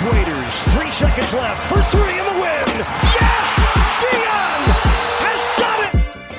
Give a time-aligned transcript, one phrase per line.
[0.00, 0.54] The Waiters.
[0.74, 2.68] Three seconds left for three in the win.
[3.20, 3.48] Yes!
[4.00, 4.60] Dion
[5.20, 5.94] has done it!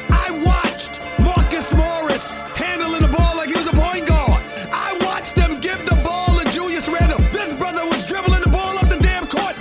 [0.10, 4.44] I watched Marcus Morris handling the ball like he was a point guard.
[4.72, 7.20] I watched them give the ball to Julius Randle.
[7.32, 9.56] This brother was dribbling the ball up the damn court.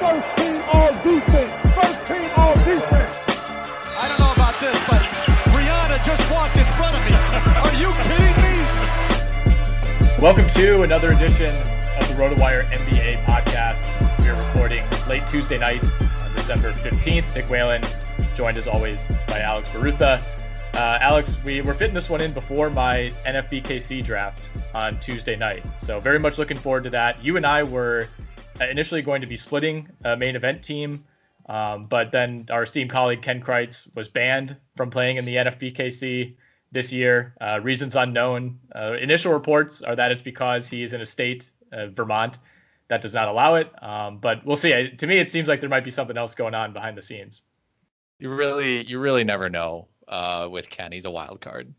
[0.00, 1.52] First team all defense.
[1.72, 3.14] First team all defense.
[3.96, 5.00] I don't know about this, but
[5.52, 7.16] Brianna just walked in front of me.
[7.64, 8.60] Are you kidding me?
[10.20, 11.75] Welcome to another edition of the
[12.16, 13.84] RotoWire NBA podcast.
[14.20, 15.84] We are recording late Tuesday night
[16.22, 17.34] on December 15th.
[17.34, 17.82] Nick Whalen,
[18.34, 20.24] joined as always by Alex Barutha.
[20.72, 25.62] Uh, Alex, we were fitting this one in before my NFBKC draft on Tuesday night.
[25.78, 27.22] So, very much looking forward to that.
[27.22, 28.08] You and I were
[28.62, 31.04] initially going to be splitting a main event team,
[31.50, 36.34] um, but then our esteemed colleague Ken Kreitz was banned from playing in the NFBKC
[36.72, 37.34] this year.
[37.42, 38.58] Uh, reasons unknown.
[38.74, 42.38] Uh, initial reports are that it's because he is in a state, uh, Vermont,
[42.88, 43.70] that does not allow it.
[43.82, 44.74] Um, but we'll see.
[44.74, 47.02] I, to me, it seems like there might be something else going on behind the
[47.02, 47.42] scenes.
[48.18, 50.92] You really, you really never know uh, with Ken.
[50.92, 51.72] He's a wild card.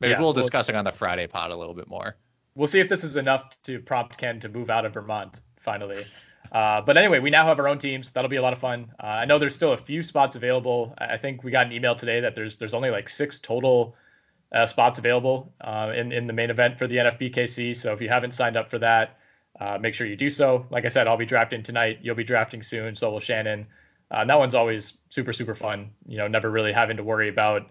[0.00, 2.16] Maybe Yeah, we'll well- discuss it on the Friday pod a little bit more.
[2.54, 6.04] We'll see if this is enough to prompt Ken to move out of Vermont finally.
[6.50, 8.12] Uh, but anyway, we now have our own teams.
[8.12, 8.92] That'll be a lot of fun.
[9.02, 10.94] Uh, I know there's still a few spots available.
[10.98, 13.96] I think we got an email today that there's there's only like six total
[14.52, 17.74] uh, spots available uh, in in the main event for the NFBKC.
[17.74, 19.16] So if you haven't signed up for that,
[19.62, 20.66] uh, make sure you do so.
[20.70, 22.00] Like I said, I'll be drafting tonight.
[22.02, 22.96] You'll be drafting soon.
[22.96, 23.68] So will Shannon.
[24.10, 25.90] Uh, that one's always super super fun.
[26.06, 27.68] You know, never really having to worry about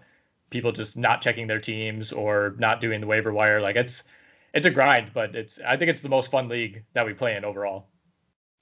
[0.48, 3.60] people just not checking their teams or not doing the waiver wire.
[3.60, 4.04] Like it's
[4.54, 7.36] it's a grind, but it's I think it's the most fun league that we play
[7.36, 7.88] in overall.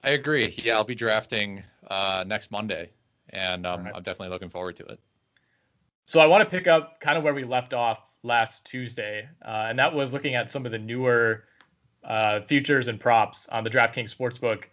[0.03, 0.53] I agree.
[0.61, 2.89] Yeah, I'll be drafting uh, next Monday,
[3.29, 3.95] and um, Alright.
[3.95, 4.99] I'm definitely looking forward to it.
[6.05, 9.67] So I want to pick up kind of where we left off last Tuesday, uh,
[9.69, 11.45] and that was looking at some of the newer
[12.03, 14.63] uh, futures and props on the DraftKings Sportsbook.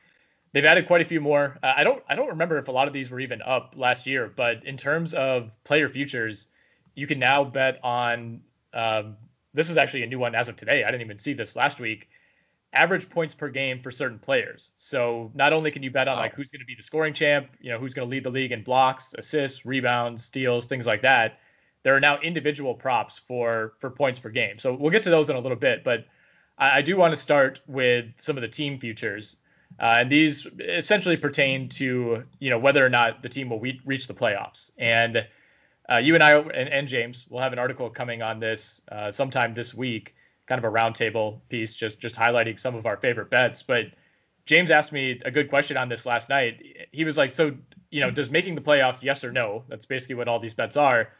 [0.53, 1.59] They've added quite a few more.
[1.63, 4.07] Uh, I don't I don't remember if a lot of these were even up last
[4.07, 6.49] year, but in terms of player futures,
[6.95, 8.41] you can now bet on.
[8.73, 9.17] Um,
[9.55, 10.85] this is actually a new one as of today.
[10.85, 12.09] I didn't even see this last week.
[12.73, 14.73] Average points per game for certain players.
[14.79, 16.23] So not only can you bet on Wow.
[16.23, 18.31] like who's going to be the scoring champ, you know who's going to lead the
[18.31, 21.41] league in blocks, assists, rebounds, steals, things like that.
[21.83, 24.59] There are now individual props for for points per game.
[24.59, 26.07] So we'll get to those in a little bit, but
[26.59, 29.37] I, I do want to start with some of the team futures.
[29.81, 33.81] Uh, and these essentially pertain to you know whether or not the team will re-
[33.85, 34.71] reach the playoffs.
[34.77, 35.27] And
[35.91, 39.11] uh, you and I and, and, James will have an article coming on this uh,
[39.11, 40.15] sometime this week,
[40.47, 43.63] kind of a roundtable piece, just just highlighting some of our favorite bets.
[43.63, 43.87] But
[44.47, 46.89] James asked me a good question on this last night.
[46.91, 47.55] He was like, "So
[47.91, 49.65] you know, does making the playoffs yes or no?
[49.69, 51.11] That's basically what all these bets are.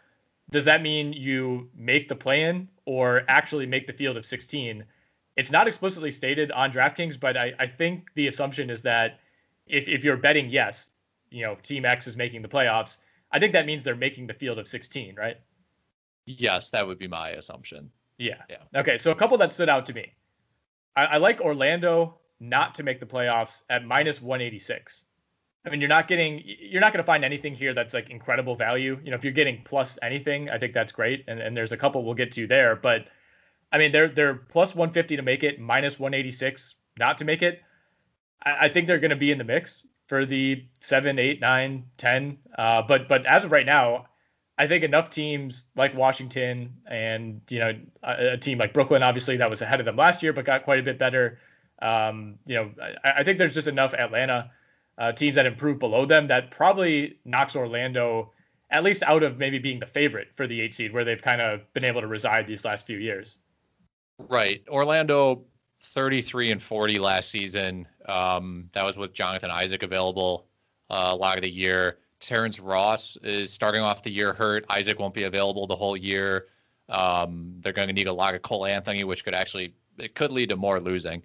[0.51, 4.85] Does that mean you make the play-in or actually make the field of 16?"
[5.39, 9.21] It's not explicitly stated on DraftKings, but I, I think the assumption is that
[9.69, 10.91] if, if you're betting yes,
[11.31, 12.97] you know, Team X is making the playoffs,
[13.31, 15.37] I think that means they're making the field of 16, right?
[16.27, 17.89] Yes, that would be my assumption.
[18.19, 18.43] Yeah.
[18.51, 18.81] Yeah.
[18.81, 20.13] Okay, so a couple that stood out to me.
[20.97, 25.05] I, I like Orlando not to make the playoffs at minus 186.
[25.65, 28.57] I mean, you're not getting, you're not going to find anything here that's like incredible
[28.57, 28.99] value.
[29.05, 31.25] You know, if you're getting plus anything, I think that's great.
[31.29, 33.07] And, and there's a couple we'll get to there, but
[33.73, 37.63] I mean, they're they're plus 150 to make it, minus 186 not to make it.
[38.43, 41.85] I, I think they're going to be in the mix for the seven, eight, nine,
[41.97, 42.39] ten.
[42.57, 44.07] Uh, but but as of right now,
[44.57, 49.37] I think enough teams like Washington and you know a, a, team like Brooklyn, obviously
[49.37, 51.39] that was ahead of them last year, but got quite a bit better.
[51.81, 52.71] Um, you know,
[53.05, 54.51] I, I, think there's just enough Atlanta
[54.97, 58.33] uh, teams that improve below them that probably knocks Orlando
[58.71, 61.41] at least out of maybe being the favorite for the eight seed, where they've kind
[61.41, 63.39] of been able to reside these last few years.
[64.19, 64.63] Right.
[64.69, 65.45] Orlando
[65.81, 67.87] 33 and 40 last season.
[68.07, 70.47] Um, that was with Jonathan Isaac available
[70.91, 71.99] uh, a lot of the year.
[72.21, 74.65] Terrence Ross is starting off the year hurt.
[74.69, 76.47] Isaac won't be available the whole year.
[76.89, 80.33] Um, they're going to need a lot of Cole Anthony, which could actually it could
[80.33, 81.23] lead to more losing.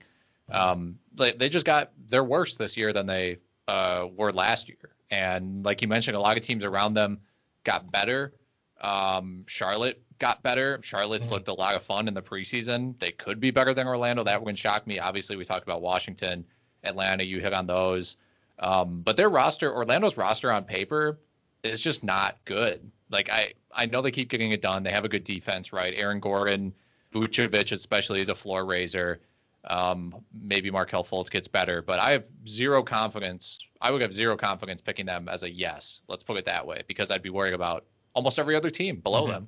[0.52, 3.38] Um, they, they just got they're worse this year than they
[3.68, 4.96] uh, were last year.
[5.10, 7.20] And like you mentioned, a lot of teams around them
[7.64, 8.34] got better.
[8.82, 10.80] Um, Charlotte got better.
[10.82, 11.34] Charlotte's mm-hmm.
[11.34, 12.98] looked a lot of fun in the preseason.
[12.98, 14.24] They could be better than Orlando.
[14.24, 14.98] That wouldn't shock me.
[14.98, 16.46] Obviously, we talked about Washington,
[16.82, 17.26] Atlanta.
[17.26, 18.16] You hit on those.
[18.58, 21.20] Um, but their roster, Orlando's roster on paper,
[21.62, 22.90] is just not good.
[23.10, 24.84] Like I, I know they keep getting it done.
[24.84, 25.94] They have a good defense, right?
[25.94, 26.74] Aaron Gordon,
[27.14, 29.20] Vucevic, especially, is a floor raiser.
[29.66, 33.60] Um, maybe Markelle Fultz gets better, but I have zero confidence.
[33.82, 36.02] I would have zero confidence picking them as a yes.
[36.08, 37.84] Let's put it that way, because I'd be worried about
[38.14, 39.32] almost every other team below mm-hmm.
[39.32, 39.48] them.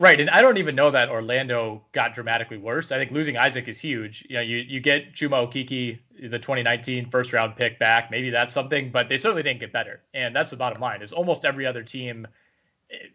[0.00, 2.92] Right, and I don't even know that Orlando got dramatically worse.
[2.92, 4.24] I think losing Isaac is huge.
[4.28, 5.98] You know, you you get Chuma Okeke,
[6.30, 8.08] the 2019 first round pick back.
[8.08, 10.00] Maybe that's something, but they certainly didn't get better.
[10.14, 11.02] And that's the bottom line.
[11.02, 12.28] Is almost every other team.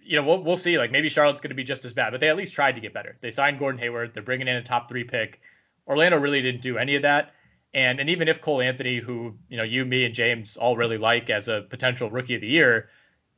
[0.03, 0.77] You know, we'll we'll see.
[0.77, 2.81] Like maybe Charlotte's going to be just as bad, but they at least tried to
[2.81, 3.15] get better.
[3.21, 4.13] They signed Gordon Hayward.
[4.13, 5.39] They're bringing in a top three pick.
[5.88, 7.31] Orlando really didn't do any of that.
[7.74, 10.97] And and even if Cole Anthony, who you know you, me, and James all really
[10.97, 12.89] like as a potential rookie of the year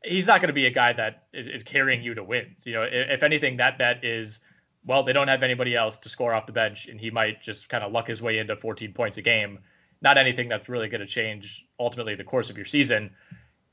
[0.06, 2.66] he's not going to be a guy that is, is carrying you to wins.
[2.66, 4.40] You know, if, if, anything, that bet is
[4.86, 7.70] well, they don't have anybody else to score off the bench, and he might just
[7.70, 9.60] kind of luck his way into 14 points a game.
[10.02, 13.12] Not anything that's really going to change ultimately the course of your season.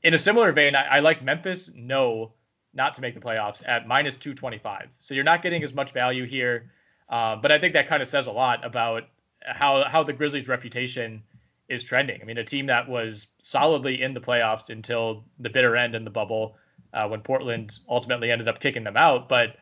[0.01, 2.33] In a similar vein, I, I like Memphis no
[2.73, 4.89] not to make the playoffs at minus 225.
[4.99, 6.71] So you're not getting as much value here,
[7.09, 9.03] uh, but I think that kind of says a lot about
[9.45, 11.21] how how the Grizzlies' reputation
[11.69, 12.21] is trending.
[12.21, 16.03] I mean, a team that was solidly in the playoffs until the bitter end in
[16.03, 16.55] the bubble
[16.93, 19.29] uh, when Portland ultimately ended up kicking them out.
[19.29, 19.55] But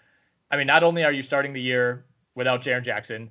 [0.50, 2.06] I mean, not only are you starting the year
[2.36, 3.30] without Jaren Jackson,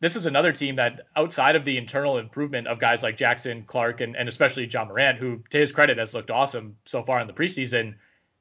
[0.00, 4.00] this is another team that outside of the internal improvement of guys like Jackson, Clarke,
[4.00, 7.26] and, and especially Ja Morant, who to his credit has looked awesome so far in
[7.26, 7.94] the preseason,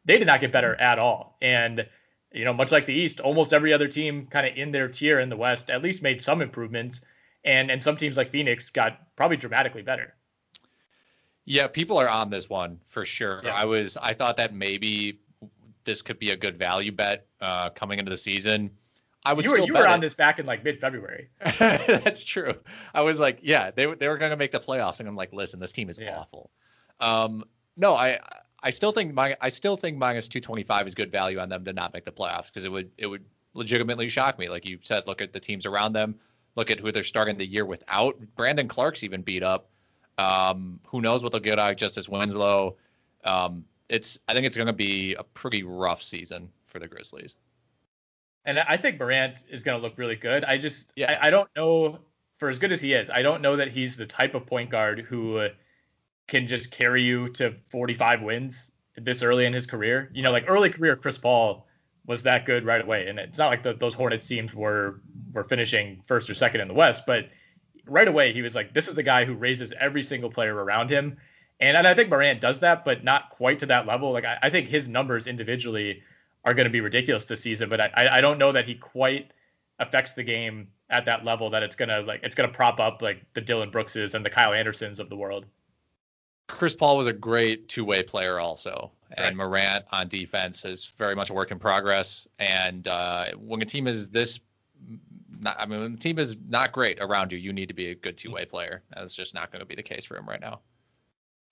[0.06, 1.38] they did not get better at all.
[1.42, 1.86] And
[2.32, 5.20] you know, much like the East, almost every other team kind of in their tier
[5.20, 7.02] in the West at least made some improvements
[7.44, 10.14] and and some teams like Phoenix got probably dramatically better.
[11.46, 13.42] Yeah, people are on this one for sure.
[13.44, 13.54] Yeah.
[13.54, 15.20] I was I thought that maybe
[15.84, 18.72] this could be a good value bet uh, coming into the season.
[19.26, 21.30] I would you were, you were on this back in like mid February.
[21.60, 22.54] That's true.
[22.94, 25.34] I was like, yeah, they they were going to make the playoffs, and I'm like,
[25.34, 26.20] listen, this team is yeah.
[26.20, 26.52] awful.
[27.00, 27.44] Um,
[27.76, 28.20] no, I
[28.62, 31.74] I still think my I still think minus 225 is good value on them to
[31.74, 34.50] not make the playoffs because it would it would legitimately shock me.
[34.50, 36.16] Like you said, look at the teams around them.
[36.56, 38.18] Look at who they're starting the year without.
[38.36, 39.70] Brandon Clarke's even beat up.
[40.18, 42.76] Um, who knows what they'll get out of Justice Winslow?
[43.24, 47.38] Um, it's I think it's going to be a pretty rough season for the Grizzlies.
[48.46, 50.44] And I think Morant is going to look really good.
[50.44, 51.20] I just yeah.
[51.22, 52.00] I, I, don't know
[52.38, 54.70] for as good as he is, I don't know that he's the type of point
[54.70, 55.50] guard who
[56.28, 60.10] can just carry you to 45 wins this early in his career.
[60.14, 61.66] You know, like early career Chris Paul
[62.06, 63.08] was that good right away.
[63.08, 65.02] And it's not like the, those Hornets teams were
[65.34, 67.30] were finishing first or second in the West, but
[67.86, 70.90] right away he was like, this is the guy who raises every single player around
[70.90, 71.18] him.
[71.60, 74.12] And, and I think Morant does that, but not quite to that level.
[74.12, 76.02] Like I, I think his numbers individually
[76.46, 79.32] are going to be ridiculous this season, but I, I don't know that he quite
[79.78, 83.24] affects the game at that level that it's gonna like it's gonna prop up like
[83.34, 85.46] the Dillon Brookses and the Kyle Andersons of the world.
[86.50, 91.30] Chris Paul was a great two-way player also, and Morant on defense is very much
[91.30, 92.28] a work in progress.
[92.40, 94.40] And uh, when a team is this,
[95.40, 97.92] not, I mean, when the team is not great around you, you need to be
[97.92, 98.82] a good two-way player.
[98.94, 100.60] That's just not going to be the case for him right now.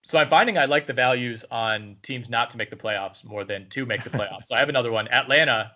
[0.03, 3.43] So I'm finding I like the values on teams not to make the playoffs more
[3.43, 4.47] than to make the playoffs.
[4.47, 5.07] so I have another one.
[5.09, 5.73] Atlanta.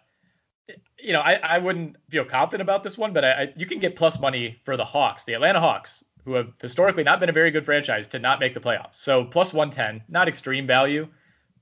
[0.98, 3.80] You know, I, I wouldn't feel confident about this one, but I, I, you can
[3.80, 7.34] get plus money for the Hawks, the Atlanta Hawks, who have historically not been a
[7.34, 8.96] very good franchise to not make the playoffs.
[8.96, 11.08] So plus 110, not extreme value,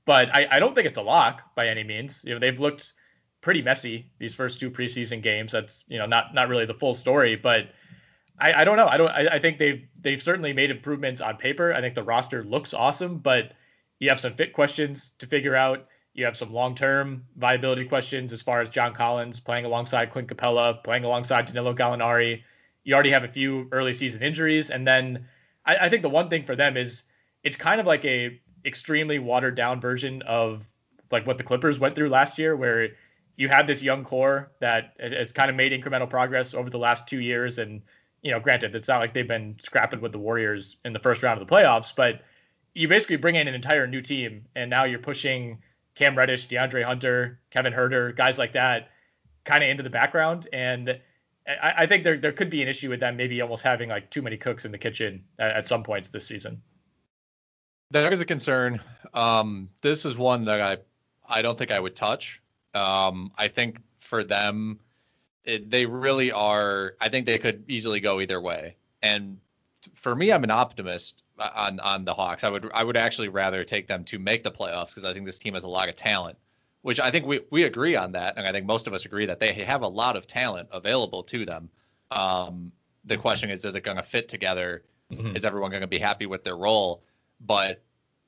[0.06, 2.24] but I, I don't think it's a lock by any means.
[2.26, 2.94] You know, they've looked
[3.42, 5.52] pretty messy these first two preseason games.
[5.52, 7.70] That's you know not not really the full story, but
[8.40, 8.88] I, I don't know.
[8.88, 9.10] I don't.
[9.10, 11.74] I, I think they've they've certainly made improvements on paper.
[11.74, 13.54] I think the roster looks awesome, but
[14.00, 15.88] you have some fit questions to figure out.
[16.14, 20.84] You have some long-term viability questions as far as John Collins playing alongside Clint Capela,
[20.84, 22.44] playing alongside Danilo Gallinari.
[22.90, 25.28] You already have a few early season injuries, and then
[25.64, 27.04] I, I think the one thing for them is
[27.44, 30.68] it's kind of like a extremely watered down version of
[31.12, 32.90] like what the Clippers went through last year, where
[33.38, 37.08] you had this young core that has kind of made incremental progress over the last
[37.08, 37.84] two years, and
[38.24, 41.22] you know, granted, it's not like they've been scrapping with the Warriors in the first
[41.22, 42.24] round of the playoffs, but
[42.74, 45.60] you basically bring in an entire new team, and now you're pushing
[45.94, 48.90] Cam Reddish, DeAndre Hunter, Kevin Huerter, guys like that,
[49.44, 50.48] kind of into the background.
[50.52, 51.00] And
[51.50, 54.10] I, I, think there there could be an issue with them maybe almost having like
[54.10, 56.62] too many cooks in the kitchen at, at some points this season.
[57.92, 58.82] There is a concern.
[59.14, 60.78] Um, this is one that I
[61.28, 62.42] I don't think I would touch.
[62.74, 64.80] Um, I think for them
[65.44, 66.94] it, they really are.
[67.00, 68.76] I think they could easily go either way.
[69.02, 69.40] And
[69.96, 72.44] for me, I'm an optimist on on the Hawks.
[72.44, 75.26] I would I would actually rather take them to make the playoffs because I think
[75.26, 76.38] this team has a lot of talent,
[76.82, 79.26] which I think we we agree on that, and I think most of us agree
[79.26, 81.70] that they have a lot of talent available to them.
[82.12, 82.72] Um,
[83.06, 84.84] the question is, is it going to fit together?
[85.12, 85.36] Mm-hmm.
[85.36, 87.04] Is everyone going to be happy with their role?
[87.42, 87.82] But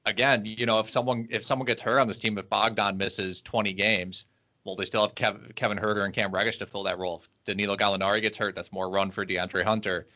[0.06, 3.42] again, you know, if someone if someone gets hurt on this team, if Bogdan misses
[3.42, 4.26] 20 games,
[4.64, 7.22] well, they still have Kev, Kevin Huerter and Cam Reddish to fill that role.
[7.22, 10.08] If Danilo Gallinari gets hurt, that's more run for DeAndre Hunter.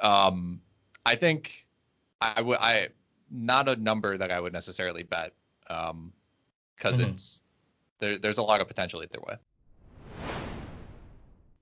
[0.00, 0.60] Um,
[1.04, 1.66] I think
[2.20, 2.88] I would I
[3.30, 5.34] not a number that I would necessarily bet
[5.66, 6.12] because um,
[6.82, 7.02] mm-hmm.
[7.02, 7.40] it's
[7.98, 9.36] there, there's a lot of potential either way.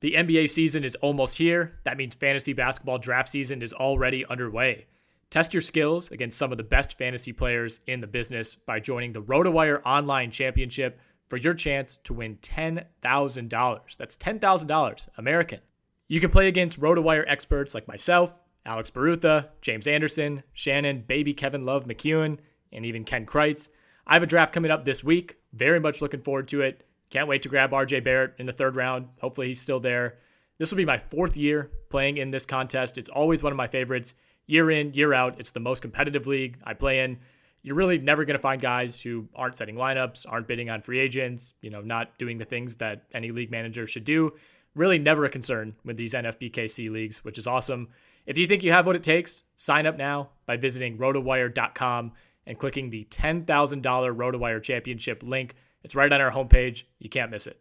[0.01, 1.79] The NBA season is almost here.
[1.85, 4.87] That means fantasy basketball draft season is already underway.
[5.31, 9.13] Test your skills against some of the best fantasy players in the business by joining
[9.13, 13.97] the RotoWire Online Championship for your chance to win $10,000.
[13.97, 15.61] That's $10,000 American.
[16.09, 21.65] You can play against RotoWire experts like myself, Alex Barutha, James Anderson, Shannon, Baby Kevin
[21.65, 22.39] Love McEwen,
[22.73, 23.71] and even Ken Kreitz.
[24.07, 25.37] I have a draft coming up this week.
[25.53, 26.87] Very much looking forward to it.
[27.11, 29.09] Can't wait to grab RJ Barrett in the third round.
[29.21, 30.19] Hopefully, he's still there.
[30.59, 32.99] This will be my fourth year playing in this contest.
[32.99, 34.15] It's always one of my favorites.
[34.47, 37.19] Year in, year out, it's the most competitive league I play in.
[37.63, 41.01] You're really never going to find guys who aren't setting lineups, aren't bidding on free
[41.01, 44.33] agents, you know, not doing the things that any league manager should do.
[44.77, 47.89] Really never a concern with these NFBKC leagues, which is awesome.
[48.25, 52.13] If you think you have what it takes, sign up now by visiting rotowire.com
[52.47, 55.55] and clicking the $10,000 RotoWire Championship link.
[55.83, 56.85] It's right on our homepage.
[56.99, 57.61] You can't miss it.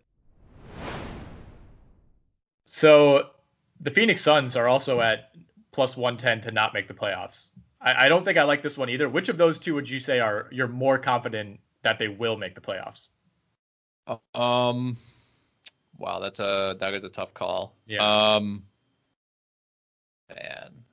[2.66, 3.30] So
[3.80, 5.36] the Phoenix Suns are also at
[5.72, 7.50] plus 110 to not make the playoffs.
[7.82, 9.08] I, I, don't think I like this one either.
[9.10, 12.56] Which of those two would you say are you're more confident that they will make
[12.56, 13.10] the playoffs?
[14.34, 14.98] Um,
[15.98, 17.76] wow, that's a that is a tough call.
[17.88, 18.36] Yeah.
[18.36, 18.64] Um,
[20.30, 20.84] man,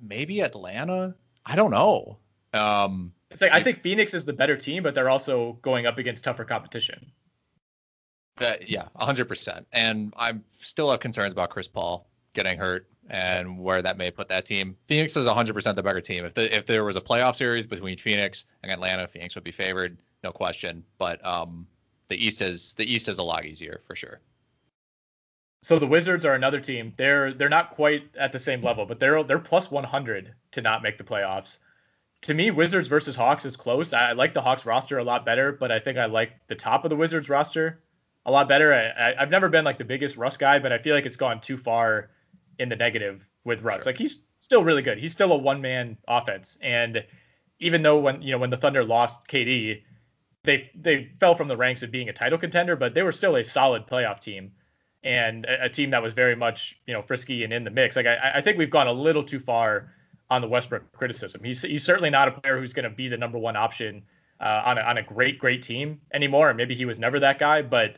[0.00, 1.14] maybe Atlanta.
[1.46, 2.18] I don't know.
[2.54, 5.98] Um, it's like I think Phoenix is the better team, but they're also going up
[5.98, 7.10] against tougher competition.
[8.40, 9.64] Uh, yeah, 100%.
[9.72, 14.28] And I still have concerns about Chris Paul getting hurt and where that may put
[14.28, 14.76] that team.
[14.86, 16.24] Phoenix is 100% the better team.
[16.24, 19.52] If the, if there was a playoff series between Phoenix and Atlanta, Phoenix would be
[19.52, 20.84] favored, no question.
[20.98, 21.66] But um,
[22.08, 24.20] the East is the East is a lot easier for sure.
[25.62, 26.92] So the Wizards are another team.
[26.96, 30.82] They're they're not quite at the same level, but they're they're plus 100 to not
[30.82, 31.58] make the playoffs.
[32.24, 33.92] To me, Wizards versus Hawks is close.
[33.92, 36.54] I, I like the Hawks roster a lot better, but I think I like the
[36.54, 37.82] top of the Wizards roster
[38.26, 38.72] a lot better.
[38.72, 41.40] I, have never been like the biggest Russ guy, but I feel like it's gone
[41.40, 42.10] too far
[42.58, 43.82] in the negative with Russ.
[43.82, 43.92] Sure.
[43.92, 44.98] Like he's still really good.
[44.98, 47.04] He's still a one man offense, and
[47.58, 49.82] even though when you know when the Thunder lost KD,
[50.44, 53.36] they they fell from the ranks of being a title contender, but they were still
[53.36, 54.52] a solid playoff team
[55.02, 57.96] and a, a team that was very much you know frisky and in the mix.
[57.96, 59.92] Like I, I think we've gone a little too far
[60.34, 61.42] on the Westbrook criticism.
[61.44, 64.02] He's he's certainly not a player who's going to be the number one option
[64.40, 66.50] uh, on a, on a great great team anymore.
[66.50, 67.96] And maybe he was never that guy, but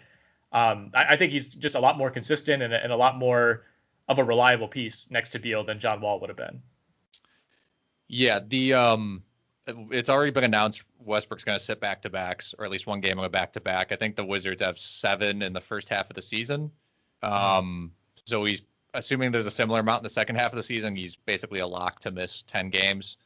[0.52, 3.64] um, I, I, think he's just a lot more consistent and, and a lot more
[4.08, 6.62] of a reliable piece next to Beal than John Wall would have been.
[8.08, 9.22] Yeah, the um,
[9.66, 13.00] it's already been announced Westbrook's going to sit back to backs, or at least one
[13.00, 13.90] game on a back to back.
[13.90, 16.70] I think the Wizards have seven in the first half of the season.
[17.22, 17.92] Um,
[18.24, 18.62] so he's
[18.94, 20.96] assuming there's a similar amount in the second half of the season.
[20.96, 23.16] He's basically a lock to miss 10 games.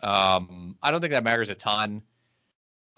[0.00, 2.02] Um, I don't think that matters a ton.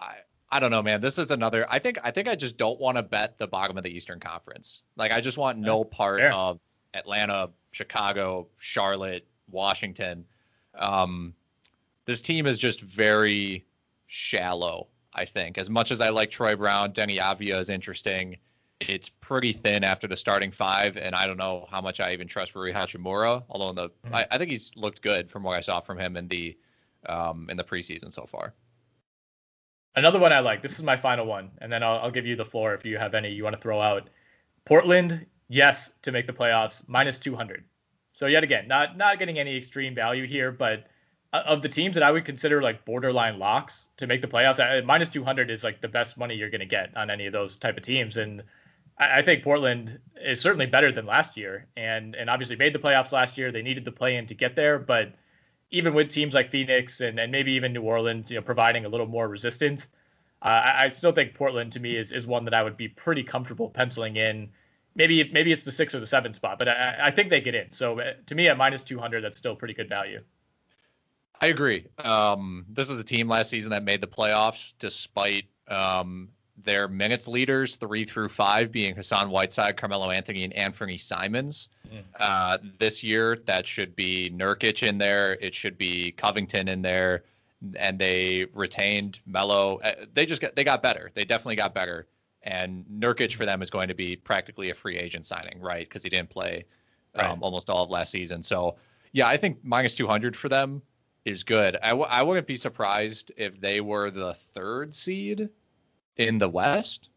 [0.01, 0.17] I
[0.49, 1.01] I don't know, man.
[1.01, 1.67] This is another.
[1.69, 4.21] I think I think I just don't want to bet the bottom of the Eastern
[4.21, 4.83] Conference.
[4.97, 6.33] Like I just want no part Fair.
[6.33, 6.61] of
[6.95, 10.25] Atlanta, Chicago, Charlotte, Washington.
[10.75, 11.35] Um,
[12.05, 13.67] this team is just very
[14.07, 14.87] shallow.
[15.13, 18.37] I think as much as I like Troy Brown, Deni Avdija is interesting.
[18.81, 22.29] It's pretty thin after the starting five, and I don't know how much I even
[22.29, 23.43] trust Rui Hachimura.
[23.49, 26.17] Although in the, I, I think he's looked good from what I saw from him
[26.17, 26.57] in the,
[27.07, 28.53] um, in the preseason so far.
[29.95, 30.61] Another one I like.
[30.61, 32.99] This is my final one, and then I'll, I'll give you the floor if you
[32.99, 34.11] have any you want to throw out.
[34.67, 37.65] Portland, yes, to make the playoffs, minus 200.
[38.13, 40.87] So yet again, not not getting any extreme value here, but
[41.33, 44.85] uh, of the teams that I would consider like borderline locks to make the playoffs,
[44.85, 47.57] minus 200 is like the best money you're going to get on any of those
[47.57, 48.17] type of teams.
[48.17, 48.43] And
[48.99, 52.79] I, I think Portland is certainly better than last year, and and obviously made the
[52.79, 53.53] playoffs last year.
[53.53, 55.13] They needed the play in to get there, but
[55.71, 58.89] even with teams like Phoenix and, and maybe even New Orleans, you know, providing a
[58.89, 59.89] little more resistance,
[60.43, 62.89] uh, I, I still think Portland to me is, is one that I would be
[62.89, 64.51] pretty comfortable penciling in.
[64.95, 67.55] Maybe maybe it's the six or the seven spot, but I, I think they get
[67.55, 67.71] in.
[67.71, 70.21] So uh, to me, at minus 200, that's still pretty good value.
[71.39, 71.87] I agree.
[71.99, 76.31] Um, this is a team last season that made the playoffs despite um,
[76.65, 81.69] their minutes leaders, three through five, being Hassan Whiteside, Carmelo Anthony, and Anthony Simons.
[82.19, 85.35] Uh, this year, that should be Nurkic in there.
[85.35, 87.25] It should be Covington in there,
[87.77, 89.79] and they retained Melo.
[89.81, 91.11] Uh, They just got they got better.
[91.15, 92.07] They definitely got better.
[92.43, 95.87] And Nurkic for them is going to be practically a free agent signing, right?
[95.89, 96.65] Because he didn't play
[97.33, 98.43] um, almost all of last season.
[98.43, 98.77] So
[99.13, 100.81] yeah, I think minus 200 for them
[101.25, 101.77] is good.
[101.83, 105.49] I w- I wouldn't be surprised if they were the third seed
[106.17, 107.11] in the West.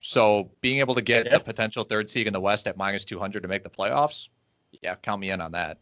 [0.00, 1.44] So being able to get Yep.
[1.44, 4.28] potential third seed in the West at minus 200 to make the playoffs,
[4.82, 5.78] yeah, count me in on that.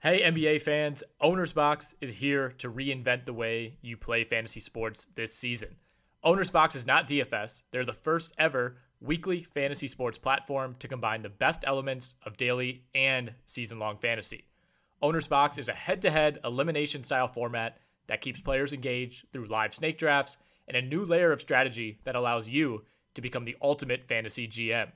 [0.00, 5.06] Hey, NBA fans, Owner's Box is here to reinvent the way you play fantasy sports
[5.14, 5.76] this season.
[6.22, 11.22] Owner's Box is not DFS, they're the first ever weekly fantasy sports platform to combine
[11.22, 14.46] the best elements of daily and season long fantasy.
[15.02, 19.48] Owner's Box is a head to head elimination style format that keeps players engaged through
[19.48, 20.36] live snake drafts
[20.68, 24.90] and a new layer of strategy that allows you to become the ultimate fantasy GM.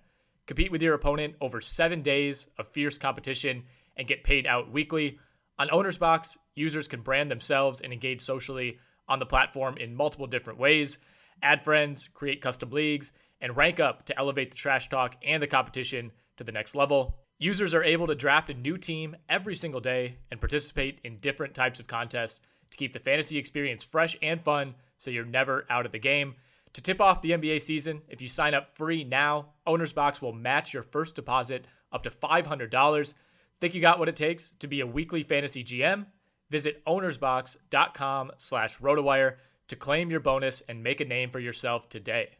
[0.46, 3.64] Compete with your opponent over seven days of fierce competition
[3.96, 5.18] and get paid out weekly.
[5.59, 10.27] On Owner's Box, users can brand themselves and engage socially on the platform in multiple
[10.27, 10.99] different ways,
[11.42, 15.46] add friends, create custom leagues, and rank up to elevate the trash talk and the
[15.46, 17.16] competition to the next level.
[17.38, 21.55] Users are able to draft a new team every single day and participate in different
[21.55, 25.87] types of contests to keep the fantasy experience fresh and fun so you're never out
[25.87, 26.35] of the game.
[26.74, 30.33] To tip off the NBA season, if you sign up free now, Owner's Box will
[30.33, 33.14] match your first deposit up to $500.
[33.61, 36.06] Think you got what it takes to be a weekly fantasy GM?
[36.48, 39.37] Visit ownersbox.com slash rotowire
[39.68, 42.30] to claim your bonus and make a name for yourself today.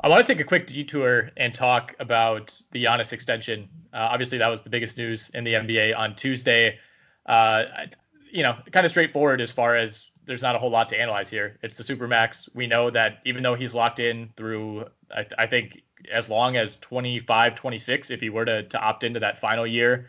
[0.00, 3.68] I want to take a quick detour and talk about the Giannis extension.
[3.92, 6.78] Uh, obviously, that was the biggest news in the NBA on Tuesday.
[7.26, 7.88] Uh, I-
[8.30, 11.30] you know, kind of straightforward as far as there's not a whole lot to analyze
[11.30, 11.58] here.
[11.62, 12.48] It's the Supermax.
[12.54, 16.76] We know that even though he's locked in through, I, I think, as long as
[16.76, 20.08] 25, 26, if he were to, to opt into that final year,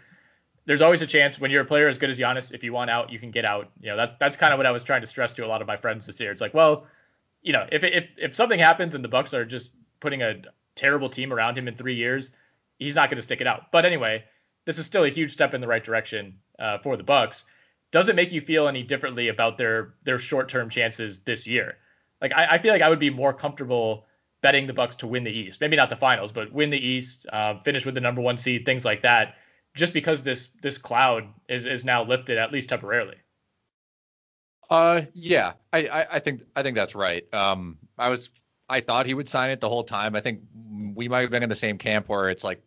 [0.66, 2.92] there's always a chance when you're a player as good as Giannis, if you want
[2.92, 3.72] out, you can get out.
[3.82, 5.62] You know, that's that's kind of what I was trying to stress to a lot
[5.62, 6.32] of my friends this year.
[6.32, 6.86] It's like, well,
[7.42, 10.42] you know, if if if something happens and the Bucks are just putting a
[10.76, 12.34] terrible team around him in three years,
[12.78, 13.72] he's not going to stick it out.
[13.72, 14.26] But anyway,
[14.66, 17.46] this is still a huge step in the right direction uh, for the Bucks.
[17.92, 21.78] Does it make you feel any differently about their their short term chances this year?
[22.22, 24.06] Like I, I feel like I would be more comfortable
[24.42, 27.26] betting the Bucks to win the East, maybe not the finals, but win the East,
[27.32, 29.36] uh, finish with the number one seed, things like that,
[29.76, 33.16] just because this this cloud is is now lifted at least temporarily.
[34.70, 37.32] Uh, yeah, I, I, I think I think that's right.
[37.34, 38.30] Um, I was
[38.70, 40.16] I thought he would sign it the whole time.
[40.16, 40.42] I think
[40.94, 42.62] we might have been in the same camp where it's like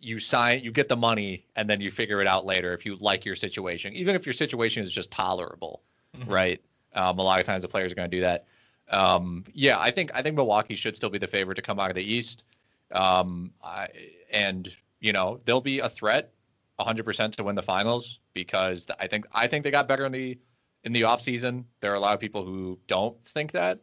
[0.00, 2.96] you sign, you get the money, and then you figure it out later if you
[3.00, 5.82] like your situation, even if your situation is just tolerable,
[6.26, 6.60] right?
[6.94, 8.46] Um, a lot of times the players are going to do that.
[8.90, 11.90] Um, yeah, I think I think Milwaukee should still be the favorite to come out
[11.90, 12.44] of the East.
[12.92, 13.88] Um, I,
[14.30, 16.32] and you know they'll be a threat
[16.80, 20.38] 100% to win the finals because I think I think they got better in the
[20.84, 21.64] in the offseason.
[21.80, 23.80] There are a lot of people who don't think that.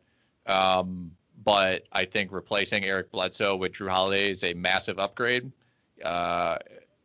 [0.47, 1.11] Um,
[1.43, 5.51] but I think replacing Eric Bledsoe with Jrue Holiday is a massive upgrade.
[6.03, 6.57] Uh,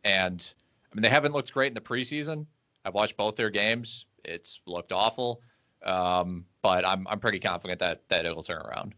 [0.03, 0.53] and
[0.91, 2.45] I mean, they haven't looked great in the preseason.
[2.83, 4.05] I've watched both their games.
[4.23, 5.41] It's looked awful.
[5.83, 8.93] Um, but I'm I'm pretty confident that that it'll turn around.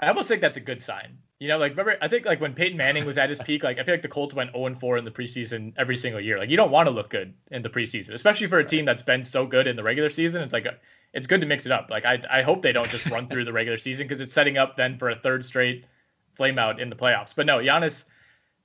[0.00, 1.18] I almost think that's a good sign.
[1.38, 3.78] You know, like remember, I think like when Peyton Manning was at his peak, like
[3.78, 6.38] I feel like the Colts went 0 4 in the preseason every single year.
[6.38, 9.02] Like you don't want to look good in the preseason, especially for a team that's
[9.02, 10.42] been so good in the regular season.
[10.42, 10.66] It's like
[11.12, 11.90] it's good to mix it up.
[11.90, 14.56] Like I I hope they don't just run through the regular season because it's setting
[14.56, 15.84] up then for a third straight
[16.32, 17.34] flame out in the playoffs.
[17.34, 18.04] But no, Giannis,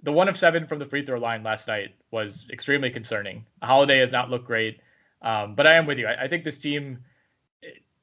[0.04, 3.46] the one of seven from the free throw line last night was extremely concerning.
[3.62, 4.80] Holiday has not looked great,
[5.22, 6.08] um, but I am with you.
[6.08, 7.00] I, I think this team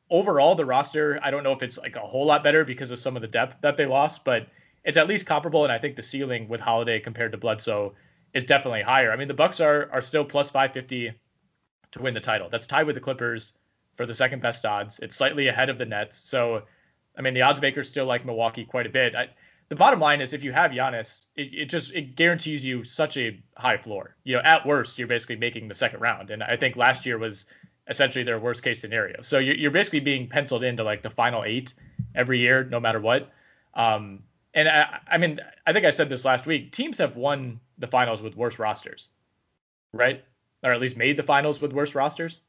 [0.09, 2.99] overall the roster i don't know if it's like a whole lot better because of
[3.01, 4.47] some of the depth that they lost but
[4.85, 7.93] it's at least comparable and i think the ceiling with holiday compared to bledsoe
[8.37, 9.11] is definitely higher.
[9.11, 11.13] I mean the bucks are are still plus 550
[11.93, 12.49] to win the title.
[12.51, 13.55] That's tied with the clippers
[13.97, 14.99] for the second best odds.
[14.99, 16.19] It's slightly ahead of the nets.
[16.19, 16.63] So
[17.17, 19.15] i mean the odds makers still like milwaukee quite a bit.
[19.15, 19.31] I,
[19.69, 23.17] the bottom line is if you have Giannis, it, it just it guarantees you such
[23.17, 24.15] a high floor.
[24.25, 26.31] You know, at worst, you're basically making the second round.
[26.31, 27.47] And I think last year was
[27.89, 29.23] essentially their worst case scenario.
[29.23, 31.75] So you're, basically being penciled into like the final eight
[32.15, 33.29] every year, no matter what.
[33.75, 34.23] Um,
[34.55, 36.73] and I, I mean, I think I said this last week.
[36.73, 39.09] Teams have won the finals with worse rosters,
[39.93, 40.25] right?
[40.65, 42.41] Or at least made the finals with worse rosters.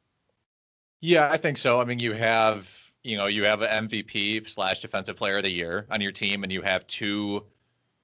[1.02, 1.80] Yeah, I think so.
[1.80, 2.70] I mean, you have
[3.04, 6.44] you know you have an MVP slash Defensive Player of the Year on your team,
[6.44, 7.44] and you have two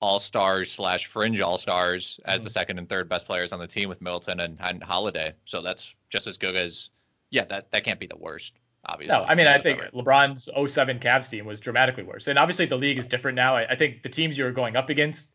[0.01, 2.43] All Stars slash Fringe All Stars as mm-hmm.
[2.45, 5.34] the second and third best players on the team with Middleton and, and Holiday.
[5.45, 6.89] So that's just as good as
[7.29, 8.53] yeah, that that can't be the worst.
[8.86, 9.17] Obviously.
[9.17, 12.27] No, I mean, I think LeBron's 07 Cavs team was dramatically worse.
[12.27, 13.56] And obviously the league is different now.
[13.56, 15.29] I, I think the teams you're going up against,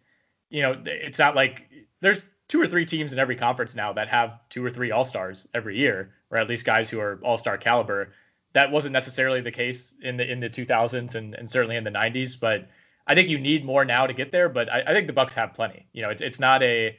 [0.50, 1.66] you know, it's not like
[2.02, 5.48] there's two or three teams in every conference now that have two or three all-stars
[5.54, 8.12] every year, or at least guys who are all-star caliber.
[8.54, 11.90] That wasn't necessarily the case in the in the 2000s and, and certainly in the
[11.90, 12.68] 90s, but
[13.06, 14.48] I think you need more now to get there.
[14.48, 15.86] But I, I think the Bucks have plenty.
[15.92, 16.96] You know, it's it's not a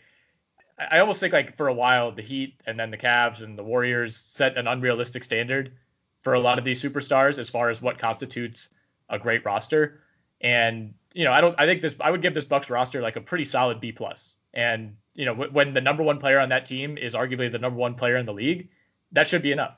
[0.80, 3.64] I almost think like for a while the Heat and then the Cavs and the
[3.64, 5.74] Warriors set an unrealistic standard
[6.22, 8.70] for a lot of these superstars as far as what constitutes
[9.10, 10.02] a great roster.
[10.42, 11.56] And you know, I don't.
[11.58, 11.96] I think this.
[12.00, 14.36] I would give this Bucks roster like a pretty solid B plus.
[14.54, 17.60] And you know, w- when the number one player on that team is arguably the
[17.60, 18.70] number one player in the league,
[19.12, 19.76] that should be enough.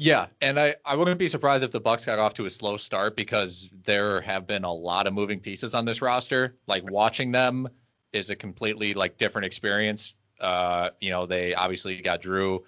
[0.00, 2.76] Yeah, and I, I wouldn't be surprised if the Bucks got off to a slow
[2.76, 6.54] start because there have been a lot of moving pieces on this roster.
[6.68, 7.68] Like watching them
[8.12, 10.16] is a completely like different experience.
[10.40, 12.62] Uh, you know, they obviously got Jrue,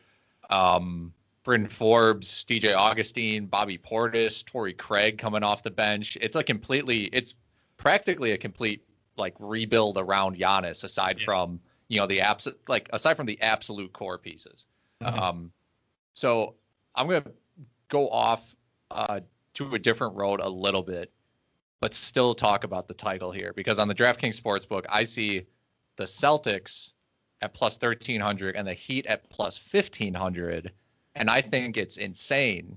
[0.51, 1.13] um,
[1.45, 6.19] Bryn Forbes, DJ Augustin, Bobby Portis, Torrey Craig coming off the bench.
[6.21, 7.37] It's a completely, it's
[7.77, 8.83] practically a complete
[9.17, 11.27] like rebuild around Giannis, aside yeah.
[11.27, 14.67] from you know the abs like aside from the absolute core pieces.
[15.01, 15.17] Mm-hmm.
[15.17, 15.53] Um,
[16.15, 16.55] so
[16.95, 17.25] I'm gonna
[17.89, 18.55] go off
[18.91, 19.21] uh,
[19.55, 21.13] to a different road a little bit
[21.81, 25.47] but still talk about the title here because on the DraftKings Sportsbook, I see
[25.97, 26.93] the Celtics
[27.41, 30.73] at plus 1300 and the Heat at plus 1500
[31.17, 32.77] and I think it's insane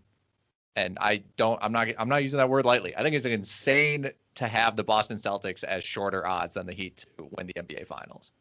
[0.75, 2.95] and I don't I'm not I'm not using that word lightly.
[2.95, 7.05] I think it's insane to have the Boston Celtics as shorter odds than the Heat
[7.17, 8.31] to win the NBA finals.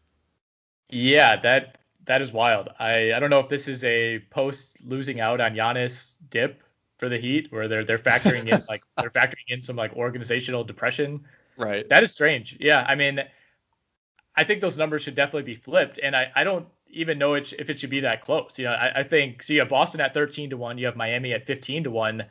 [0.88, 2.68] Yeah, that that is wild.
[2.78, 6.62] I I don't know if this is a post losing out on Giannis dip
[6.98, 10.64] for the Heat, where they're they're factoring in like they're factoring in some like organizational
[10.64, 11.24] depression.
[11.56, 11.88] Right.
[11.88, 12.56] That is strange.
[12.60, 13.22] Yeah, I mean,
[14.36, 17.52] I think those numbers should definitely be flipped, and I I don't even know it,
[17.58, 18.58] if it should be that close.
[18.58, 19.52] You know, I, I think so.
[19.52, 20.78] You have Boston at 13 to one.
[20.78, 22.24] You have Miami at 15 to one.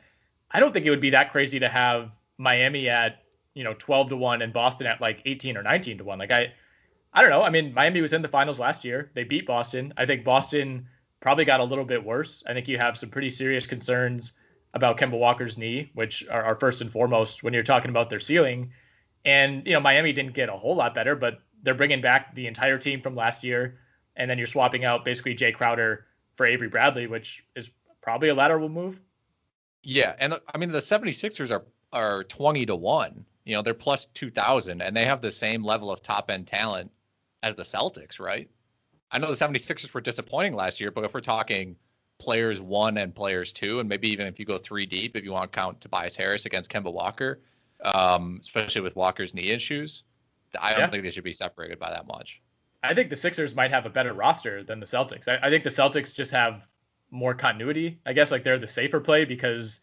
[0.50, 3.22] I don't think it would be that crazy to have Miami at
[3.54, 6.18] you know 12 to one and Boston at like 18 or 19 to one.
[6.18, 6.52] Like I,
[7.14, 7.42] I don't know.
[7.42, 9.10] I mean, Miami was in the finals last year.
[9.14, 9.92] They beat Boston.
[9.96, 10.86] I think Boston
[11.20, 12.42] probably got a little bit worse.
[12.46, 14.32] I think you have some pretty serious concerns
[14.74, 18.20] about Kemba Walker's knee, which are, are first and foremost when you're talking about their
[18.20, 18.72] ceiling.
[19.24, 22.46] And you know, Miami didn't get a whole lot better, but they're bringing back the
[22.46, 23.78] entire team from last year,
[24.16, 27.70] and then you're swapping out basically Jae Crowder for Avery Bradley, which is
[28.00, 29.00] probably a lateral move.
[29.82, 33.24] Yeah, and I mean the 76ers are are 20 to 1.
[33.44, 36.90] You know, they're plus 2000 and they have the same level of top end talent
[37.42, 38.48] as the Celtics, right?
[39.10, 41.76] I know the 76ers were disappointing last year, but if we're talking
[42.18, 45.32] players one and players two, and maybe even if you go three deep, if you
[45.32, 47.40] want to count Tobias Harris against Kemba Walker,
[47.84, 50.04] um, especially with Walker's knee issues,
[50.58, 50.90] I don't yeah.
[50.90, 52.40] think they should be separated by that much.
[52.82, 55.28] I think the Sixers might have a better roster than the Celtics.
[55.28, 56.68] I, I think the Celtics just have
[57.10, 58.00] more continuity.
[58.06, 59.80] I guess like they're the safer play because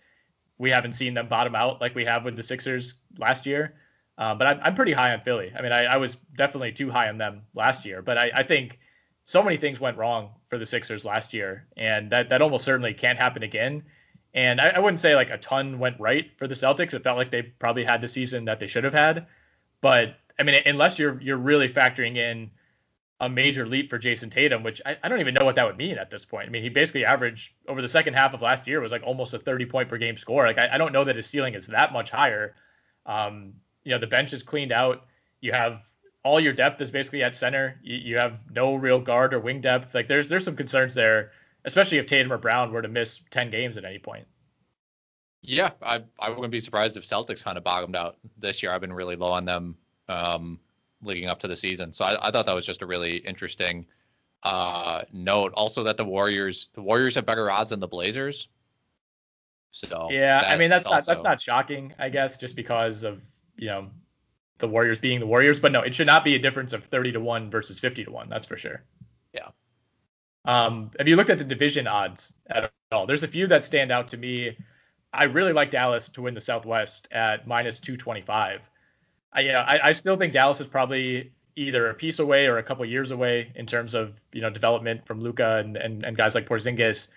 [0.57, 3.75] we haven't seen them bottom out like we have with the Sixers last year.
[4.19, 5.51] Um, but I'm, I'm pretty high on Philly.
[5.57, 8.43] I mean, I, I was definitely too high on them last year, but I, I
[8.43, 8.77] think
[9.23, 12.93] so many things went wrong for the Sixers last year, and that that almost certainly
[12.93, 13.81] can't happen again.
[14.33, 16.93] And I, I, wouldn't say like a ton went right for the Celtics.
[16.93, 19.25] It felt like they probably had the season that they should have had.
[19.81, 22.51] But I mean, unless you're you're really factoring in
[23.21, 25.77] a major leap for Jayson Tatum, which I, I don't even know what that would
[25.77, 26.47] mean at this point.
[26.47, 29.33] I mean, he basically averaged over the second half of last year was like almost
[29.33, 30.45] a 30 point per game score.
[30.45, 32.55] Like I, I don't know that his ceiling is that much higher.
[33.05, 35.05] Um, you know, the bench is cleaned out.
[35.41, 35.85] You have
[36.23, 37.79] all your depth is basically at center.
[37.81, 39.93] You, you have no real guard or wing depth.
[39.95, 41.31] Like there's there's some concerns there
[41.65, 44.25] especially if Tatum or Brown were to miss 10 games at any point.
[45.41, 48.73] Yeah, I I wouldn't be surprised if Celtics kind of bottomed out this year.
[48.73, 49.77] I've been really low on them
[50.09, 50.59] um,
[51.01, 53.85] leading up to the season, so I, I thought that was just a really interesting
[54.43, 55.53] uh, note.
[55.53, 58.49] Also, that the Warriors the Warriors have better odds than the Blazers.
[59.71, 60.97] So yeah, I mean that's also...
[60.97, 63.21] not that's not shocking, I guess, just because of
[63.59, 63.89] you know
[64.59, 65.59] the Warriors being the Warriors.
[65.59, 68.11] But no, it should not be a difference of 30 to one versus 50 to
[68.11, 68.29] one.
[68.29, 68.83] That's for sure.
[69.33, 69.49] Yeah.
[70.45, 73.05] Um, have you looked at the division odds at all?
[73.05, 74.57] There's a few that stand out to me.
[75.13, 78.69] I really like Dallas to win the Southwest at minus 225.
[79.33, 82.57] I, you know, I, I still think Dallas is probably either a piece away or
[82.57, 86.15] a couple years away in terms of you know development from Luka and, and, and
[86.15, 87.09] guys like Porzingis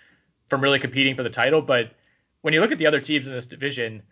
[0.46, 1.62] from really competing for the title.
[1.62, 1.92] But
[2.42, 4.02] when you look at the other teams in this division,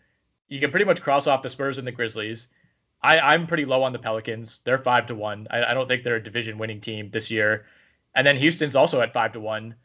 [0.51, 2.49] you can pretty much cross off the Spurs and the Grizzlies.
[3.03, 4.61] I, I'm pretty low on the Pelicans.
[4.65, 5.47] They're five to one.
[5.51, 7.65] I, I don't think they're a division winning team this year.
[8.15, 9.77] And then Houston's also at five to one.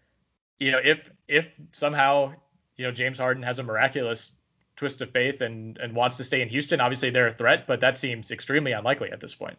[0.60, 2.34] You know, if if somehow
[2.75, 4.32] you know James Harden has a miraculous
[4.75, 7.80] twist of faith and and wants to stay in Houston, obviously they're a threat, but
[7.82, 9.58] that seems extremely unlikely at this point.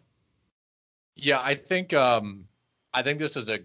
[1.15, 2.45] Yeah, I think um
[2.93, 3.59] I think this is a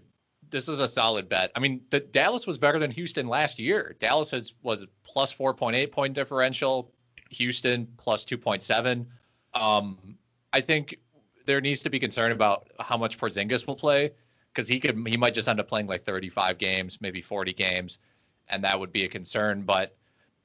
[0.49, 1.51] this is a solid bet.
[1.55, 3.95] I mean, the Dallas was better than Houston last year.
[3.99, 6.91] Dallas has, was plus 4.8 point differential,
[7.33, 9.05] Houston plus 2.7.
[9.53, 10.17] Um,
[10.51, 10.97] I think
[11.45, 14.11] there needs to be concern about how much Porzingis will play
[14.53, 17.99] because he could he might just end up playing like 35 games, maybe 40 games,
[18.49, 19.63] and that would be a concern.
[19.63, 19.95] But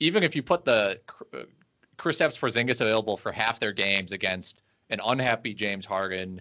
[0.01, 1.01] even if you put the
[1.99, 6.41] Kristaps Porzingis available for half their games against an unhappy James Harden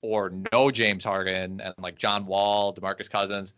[0.00, 3.54] or no James Harden and like John Wall, DeMarcus Cousins,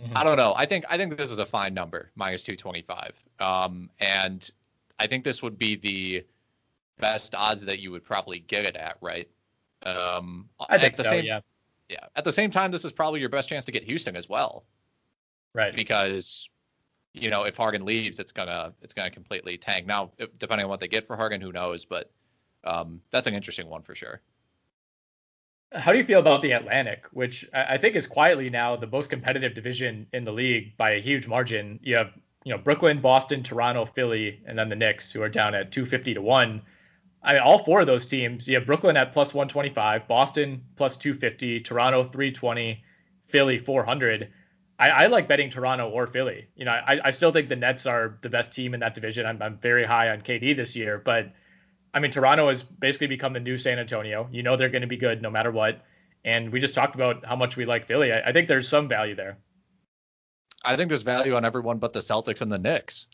[0.00, 0.16] mm-hmm.
[0.16, 0.54] I don't know.
[0.56, 3.12] I think I think this is a fine number, minus 225.
[3.40, 4.48] Um, and
[4.98, 6.24] I think this would be the
[6.98, 9.28] best odds that you would probably get it at, right?
[9.82, 11.02] Um, I think so.
[11.02, 11.40] Same, yeah
[11.88, 12.06] yeah.
[12.16, 14.64] At the same time, this is probably your best chance to get Houston as well.
[15.54, 15.74] Right.
[15.74, 16.48] Because
[17.12, 19.86] you know, if Harden leaves, it's gonna it's gonna completely tank.
[19.86, 21.84] Now, depending on what they get for Harden, who knows?
[21.84, 22.10] But
[22.64, 24.20] um, that's an interesting one for sure.
[25.72, 29.10] How do you feel about the Atlantic, which I think is quietly now the most
[29.10, 31.80] competitive division in the league by a huge margin?
[31.82, 32.12] You have
[32.44, 36.14] you know Brooklyn, Boston, Toronto, Philly, and then the Knicks, who are down at 250
[36.14, 36.62] to one.
[37.22, 40.96] I mean, all four of those teams, you have Brooklyn at plus 125, Boston plus
[40.96, 42.84] 250, Toronto 320,
[43.28, 44.30] Philly 400.
[44.78, 46.48] I, I like betting Toronto or Philly.
[46.54, 49.24] You know, I, I still think the Nets are the best team in that division.
[49.24, 51.32] I'm, I'm very high on KD this year, but
[51.94, 54.28] I mean, Toronto has basically become the new San Antonio.
[54.30, 55.82] You know, they're going to be good no matter what.
[56.24, 58.12] And we just talked about how much we like Philly.
[58.12, 59.38] I, I think there's some value there.
[60.64, 63.06] I think there's value on everyone but the Celtics and the Knicks.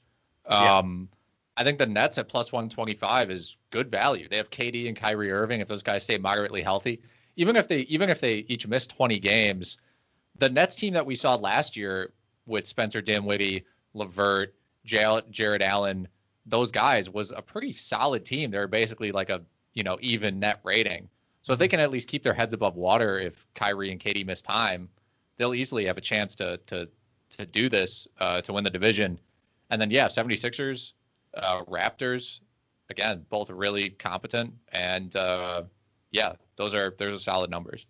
[0.47, 1.17] Um, yeah
[1.61, 4.29] I think the Nets at plus 125 is good value.
[4.29, 7.03] They have KD and Kyrie Irving if those guys stay moderately healthy.
[7.37, 9.77] Even if they even if they each miss 20 games,
[10.39, 12.13] the Nets team that we saw last year
[12.47, 14.55] with Spencer Dinwiddie, LeVert,
[14.87, 16.09] Jarrett Allen,
[16.47, 18.51] those guys was a pretty solid team.
[18.51, 19.43] They're basically like a
[19.75, 21.11] you know even net rating.
[21.43, 24.25] So if they can at least keep their heads above water if Kyrie and KD
[24.25, 24.89] miss time,
[25.37, 26.89] they'll easily have a chance to to
[27.31, 29.19] to do this uh, to win the division.
[29.71, 30.93] And then yeah, 76ers
[31.35, 32.41] uh, Raptors,
[32.89, 35.63] again, both really competent, and uh,
[36.11, 37.87] yeah, those are those are solid numbers.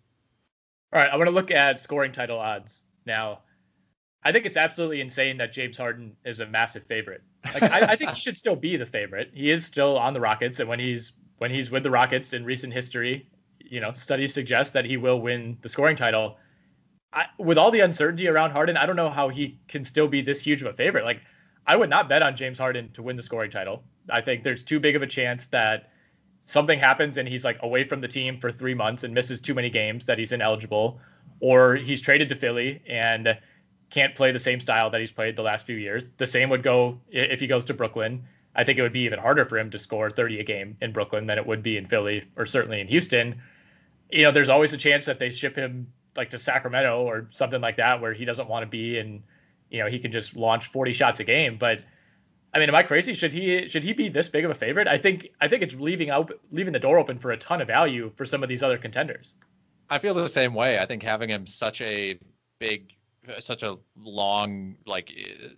[0.93, 3.39] All right, I want to look at scoring title odds now.
[4.23, 7.23] I think it's absolutely insane that James Harden is a massive favorite.
[7.53, 9.31] Like I, I think he should still be the favorite.
[9.33, 12.45] He is still on the Rockets, and when he's when he's with the Rockets in
[12.45, 13.27] recent history,
[13.59, 16.37] you know, studies suggest that he will win the scoring title.
[17.13, 20.21] I, with all the uncertainty around Harden, I don't know how he can still be
[20.21, 21.03] this huge of a favorite.
[21.03, 21.21] Like
[21.65, 23.83] I would not bet on James Harden to win the scoring title.
[24.09, 25.91] I think there's too big of a chance that
[26.45, 29.53] something happens and he's like away from the team for three months and misses too
[29.53, 30.99] many games that he's ineligible,
[31.39, 33.37] or he's traded to Philly and
[33.89, 36.11] can't play the same style that he's played the last few years.
[36.17, 38.23] The same would go if he goes to Brooklyn.
[38.55, 40.91] I think it would be even harder for him to score 30 a game in
[40.91, 43.41] Brooklyn than it would be in Philly or certainly in Houston.
[44.09, 47.61] You know, there's always a chance that they ship him like to Sacramento or something
[47.61, 49.23] like that where he doesn't want to be and
[49.69, 51.57] you know he can just launch 40 shots a game.
[51.57, 51.81] But
[52.53, 53.13] I mean, am I crazy?
[53.13, 54.87] Should he should he be this big of a favorite?
[54.87, 57.67] I think I think it's leaving out leaving the door open for a ton of
[57.67, 59.35] value for some of these other contenders.
[59.89, 60.79] I feel the same way.
[60.79, 62.17] I think having him such a
[62.59, 62.93] big,
[63.39, 65.49] such a long like eh,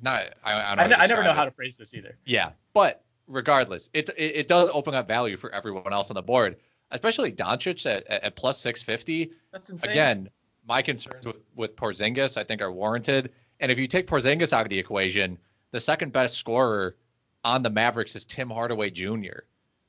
[0.00, 1.36] not I, I, I, I never know it.
[1.36, 2.16] how to phrase this either.
[2.24, 6.22] Yeah, but regardless, it's it, it, does open up value for everyone else on the
[6.22, 6.56] board,
[6.92, 9.32] especially Doncic at, at plus 650.
[9.50, 9.90] That's insane.
[9.90, 10.30] Again,
[10.66, 13.32] my concerns with, with Porzingis I think are warranted.
[13.60, 15.38] And if you take Porzingis out of the equation,
[15.72, 16.96] the second best scorer
[17.44, 19.40] on the Mavericks is Tim Hardaway Jr.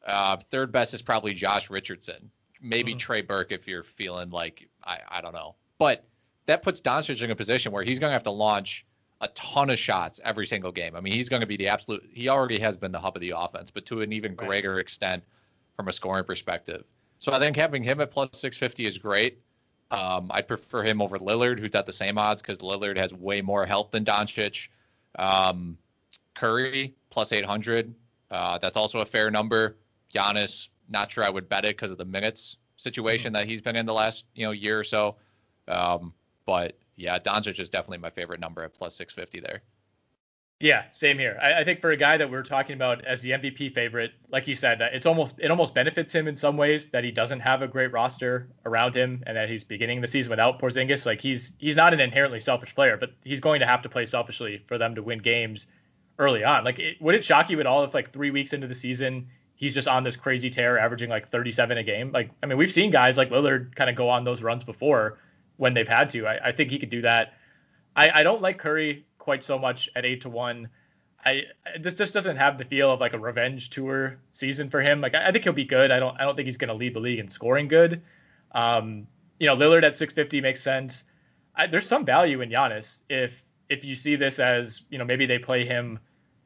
[0.06, 2.30] Uh, third best is probably Josh Richardson,
[2.62, 2.98] maybe mm-hmm.
[2.98, 5.56] Trey Burke if you're feeling like I, I don't know.
[5.78, 6.06] But
[6.46, 8.86] that puts Doncic in a position where he's going to have to launch
[9.22, 10.96] a ton of shots every single game.
[10.96, 12.04] I mean, he's going to be the absolute.
[12.12, 15.24] He already has been the hub of the offense, but to an even greater extent
[15.76, 16.84] from a scoring perspective.
[17.24, 19.40] So I think having him at plus 650 is great.
[19.92, 23.42] Um, I'd prefer him over Lillard, who's at the same odds because Lillard has way
[23.42, 24.68] more health than Doncic.
[25.18, 25.78] Um,
[26.36, 27.96] Curry plus 800.
[28.30, 29.78] Uh, that's also a fair number.
[30.14, 33.36] Giannis, not sure I would bet it because of the minutes situation mm-hmm.
[33.36, 35.16] that he's been in the last you know year or so.
[35.70, 36.14] Um,
[36.46, 39.62] but yeah, Doncic is definitely my favorite number at plus 650 there.
[40.64, 41.38] Yeah, same here.
[41.42, 44.48] I, I, think for a guy that we're talking about as the MVP favorite, like
[44.48, 47.62] you said, it's almost it almost benefits him in some ways that he doesn't have
[47.62, 51.06] a great roster around him and that he's beginning the season without Porzingis.
[51.06, 54.06] Like he's he's not an inherently selfish player, but he's going to have to play
[54.06, 55.68] selfishly for them to win games
[56.18, 56.64] early on.
[56.64, 59.28] Like, it, would it shock you at all if like three weeks into the season
[59.56, 62.14] he's just on this crazy tear, averaging like 37 a game?
[62.14, 65.20] Like, I mean, we've seen guys like Lillard kind of go on those runs before
[65.58, 66.26] when they've had to.
[66.26, 67.34] I, I think he could do that.
[67.98, 70.68] I, I don't like Curry quite so much at eight to one.
[71.26, 71.44] I
[71.80, 75.00] this just doesn't have the feel of like a revenge tour season for him.
[75.00, 75.92] Like I, I think he'll be good.
[75.92, 78.02] I don't I don't think he's going to lead the league in scoring good.
[78.52, 79.08] Um,
[79.40, 81.06] you know, Lillard at 650 makes sense.
[81.56, 85.26] I, there's some value in Giannis if if you see this as you know maybe
[85.26, 86.00] they play him,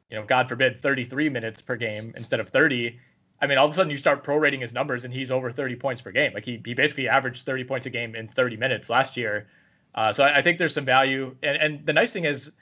[0.08, 2.96] you know, God forbid, 33 minutes per game instead of 30.
[3.42, 5.74] I mean, all of a sudden you start prorating his numbers and he's over 30
[5.76, 6.32] points per game.
[6.32, 9.48] Like he he basically averaged 30 points a game in 30 minutes last year.
[9.94, 11.34] Uh, so I, I, think there's some value.
[11.42, 12.52] And and the nice thing is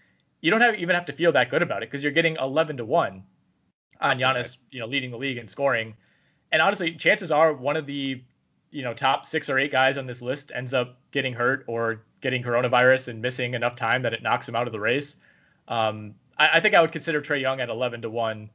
[0.41, 2.79] you don't have even have to feel that good about it because you're getting 11
[2.79, 3.25] to one
[4.01, 5.95] on Giannis, you know, leading the league in scoring.
[6.53, 8.23] And honestly, chances are one of the
[8.71, 12.03] you know top six or eight guys on this list ends up getting hurt or
[12.21, 15.17] getting coronavirus and missing enough time that it knocks him out of the race.
[15.69, 18.51] Um, I, I, think I would consider Trae Young at 11 to one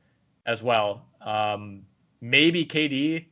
[0.46, 1.06] as well.
[1.22, 1.84] Um,
[2.22, 3.26] maybe KD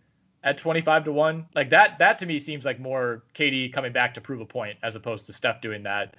[0.44, 4.14] at 25 to 1 like that that to me seems like more KD coming back
[4.14, 6.16] to prove a point as opposed to Steph doing that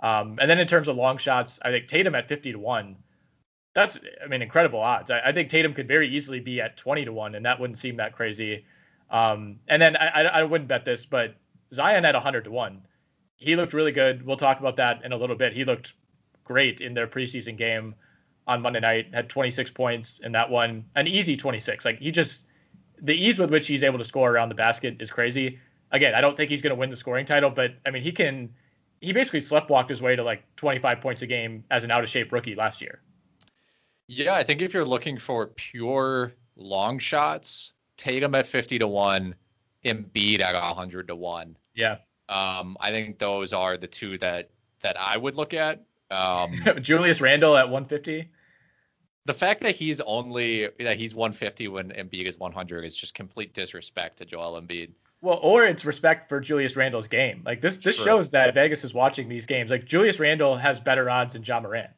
[0.00, 2.96] um, and then in terms of long shots I think Tatum at 50 to 1
[3.74, 7.04] that's I mean incredible odds I, I think Tatum could very easily be at 20
[7.06, 8.64] to 1 and that wouldn't seem that crazy
[9.10, 11.34] um, and then I, I, I wouldn't bet this but
[11.72, 12.82] Zion at 100 to 1
[13.36, 15.94] he looked really good we'll talk about that in a little bit he looked
[16.44, 17.94] great in their preseason game
[18.50, 21.84] on Monday night, had 26 points in that one, an easy 26.
[21.84, 22.46] Like he just,
[23.00, 25.60] the ease with which he's able to score around the basket is crazy.
[25.92, 28.10] Again, I don't think he's going to win the scoring title, but I mean, he
[28.10, 28.52] can,
[29.00, 32.08] he basically sleptwalked his way to like 25 points a game as an out of
[32.08, 33.00] shape rookie last year.
[34.06, 39.34] Yeah, I think if you're looking for pure long shots, Tatum at 50 to 1,
[39.84, 41.56] Embiid at 100 to 1.
[41.74, 41.98] Yeah.
[42.28, 44.50] Um, I think those are the two that
[44.82, 45.84] that I would look at.
[46.10, 48.30] Um, Julius Randle at 150
[49.26, 53.54] the fact that he's only that he's 150 when Embiid is 100 is just complete
[53.54, 54.90] disrespect to Joel Embiid.
[55.22, 57.42] Well, or it's respect for Julius Randle's game.
[57.44, 58.04] Like this, this True.
[58.04, 59.70] shows that Vegas is watching these games.
[59.70, 61.90] Like Julius Randle has better odds than Ja Morant.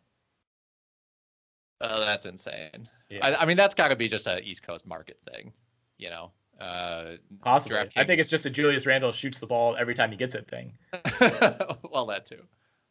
[1.81, 2.89] Oh, that's insane.
[3.09, 3.27] Yeah.
[3.27, 5.53] I, I, mean, that's got to be just an East Coast market thing,
[5.99, 6.33] you know.
[6.61, 7.79] Uh, Possibly.
[7.97, 10.49] I think it's just a Julius Randle shoots the ball every time he gets it
[10.49, 10.75] thing.
[11.21, 12.43] well, that too.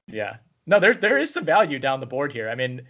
[0.08, 0.38] Yeah.
[0.66, 2.50] No, there's there is some value down the board here.
[2.50, 2.84] I mean,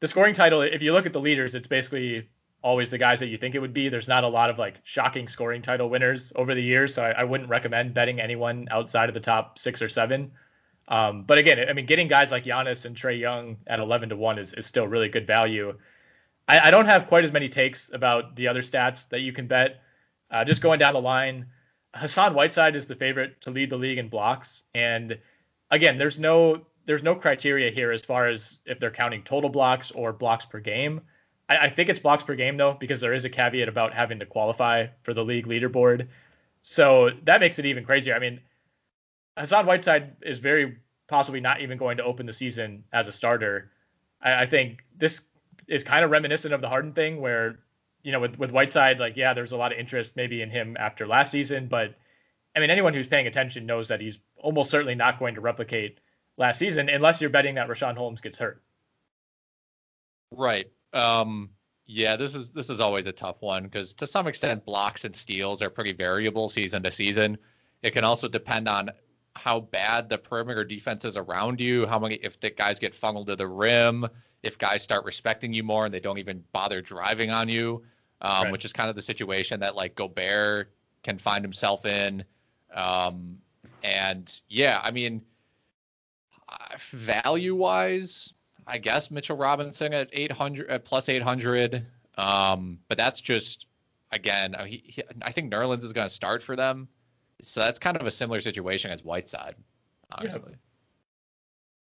[0.00, 2.28] the scoring title, if you look at the leaders, it's basically
[2.62, 3.88] always the guys that you think it would be.
[3.88, 7.10] There's not a lot of like shocking scoring title winners over the years, so I,
[7.10, 10.32] I wouldn't recommend betting anyone outside of the top six or seven.
[10.88, 14.16] Um, but again, I mean, getting guys like Giannis and Trae Young at 11 to
[14.16, 15.76] one is, is still really good value.
[16.48, 19.46] I, I don't have quite as many takes about the other stats that you can
[19.46, 19.82] bet.
[20.30, 21.46] Uh, just going down the line,
[21.94, 25.18] Hassan Whiteside is the favorite to lead the league in blocks, and
[25.70, 29.90] again, there's no there's no criteria here as far as if they're counting total blocks
[29.90, 31.02] or blocks per game.
[31.48, 34.18] I, I, think it's blocks per game though, because there is a caveat about having
[34.20, 36.08] to qualify for the league leaderboard.
[36.62, 38.14] So that makes it even crazier.
[38.14, 38.40] I mean,
[39.36, 43.70] Hassan Whiteside is very possibly not even going to open the season as a starter.
[44.20, 45.24] I, I think this
[45.66, 47.60] is kind of reminiscent of the Harden thing, where
[48.02, 50.76] you know with with Whiteside, like yeah, there's a lot of interest maybe in him
[50.78, 51.94] after last season, but
[52.56, 55.98] I mean anyone who's paying attention knows that he's almost certainly not going to replicate
[56.36, 58.62] last season, unless you're betting that Richaun Holmes gets hurt.
[60.30, 60.70] Right.
[60.92, 61.50] Um,
[61.86, 65.14] yeah, this is this is always a tough one because to some extent blocks and
[65.16, 67.38] steals are pretty variable season to season.
[67.82, 68.90] It can also depend on
[69.34, 73.28] how bad the perimeter defense is around you, how many if the guys get funneled
[73.28, 74.06] to the rim,
[74.42, 77.82] if guys start respecting you more and they don't even bother driving on you,
[78.20, 78.52] um, Right.
[78.52, 80.72] which is kind of the situation that like Gobert
[81.02, 82.24] can find himself in.
[82.74, 83.38] Um,
[83.82, 85.22] and yeah, I mean,
[86.90, 88.34] value wise,
[88.68, 91.86] I guess Mitchell Robinson at 800 at plus 800.
[92.16, 93.66] Um, but that's just
[94.12, 96.88] again, he, he, I think Nerlens is going to start for them,
[97.42, 99.54] so that's kind of a similar situation as Whiteside,
[100.10, 100.54] honestly.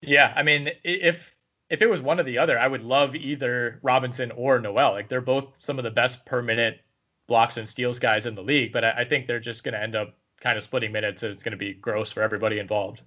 [0.01, 1.35] Yeah, I mean, if
[1.69, 4.91] if it was one or the other, I would love either Robinson or Noel.
[4.91, 6.81] Like they're both some of the best per minute
[7.27, 9.81] blocks and steals guys in the league, but I, I think they're just going to
[9.81, 13.01] end up kind of splitting minutes, and it's going to be gross for everybody involved.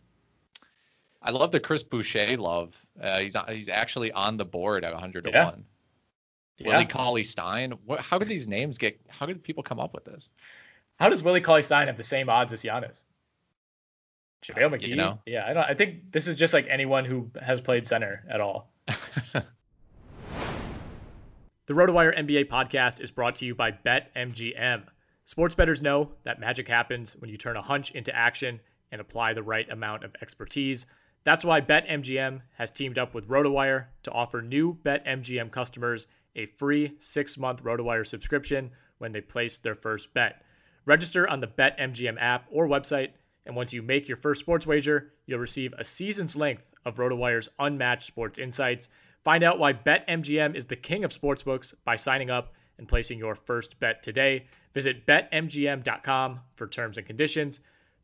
[1.23, 2.75] I love the Chris Boucher love.
[3.01, 5.45] Uh, he's he's actually on the board at 100 to Yeah.
[5.47, 5.65] one.
[6.59, 6.69] Yeah.
[6.69, 7.73] Willie Cauley Stein.
[7.85, 9.01] What, how did these names get?
[9.09, 10.29] How did people come up with this?
[10.99, 13.05] How does Willie Cauley Stein have the same odds as Giannis?
[14.45, 14.89] JaVale McGee.
[14.89, 15.19] you know.
[15.27, 15.65] Yeah, I don't.
[15.65, 18.71] I think this is just like anyone who has played center at all.
[21.67, 24.83] The RotoWire NBA podcast is brought to you by BetMGM.
[25.25, 28.59] Sports bettors know that magic happens when you turn a hunch into action
[28.91, 30.87] and apply the right amount of expertise.
[31.23, 36.93] That's why BetMGM has teamed up with RotoWire to offer new BetMGM customers a free
[36.99, 40.43] six month RotoWire subscription when they place their first bet.
[40.87, 43.11] Register on the BetMGM app or website,
[43.45, 47.49] and once you make your first sports wager, you'll receive a season's length of RotoWire's
[47.59, 48.89] unmatched sports insights.
[49.23, 53.35] Find out why BetMGM is the king of sportsbooks by signing up and placing your
[53.35, 54.47] first bet today.
[54.73, 57.61] Visit betmgm.com for terms and conditions.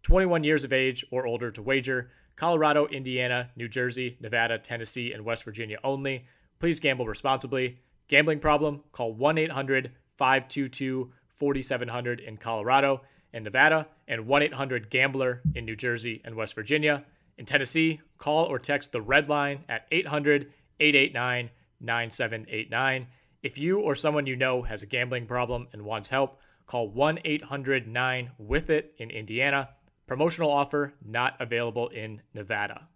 [0.06, 2.12] 21 years of age or older to wager.
[2.36, 6.26] Colorado, Indiana, New Jersey, Nevada, Tennessee, and West Virginia only.
[6.60, 7.80] Please gamble responsibly.
[8.06, 8.84] Gambling problem?
[8.92, 13.00] Call 1 800 522 4700 in Colorado
[13.32, 17.04] and Nevada, and 1 800 Gambler in New Jersey and West Virginia.
[17.36, 21.50] In Tennessee, call or text the red line at 800 889
[21.80, 23.08] 9789.
[23.42, 26.38] If you or someone you know has a gambling problem and wants help,
[26.68, 29.70] call 1 800 9 with it in Indiana.
[30.06, 32.86] Promotional offer not available in Nevada.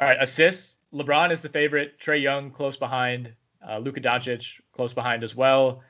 [0.00, 0.76] All right, assists.
[0.92, 2.00] LeBron is the favorite.
[2.00, 3.32] Trae Young close behind.
[3.66, 5.82] Uh, Luka Doncic close behind as well.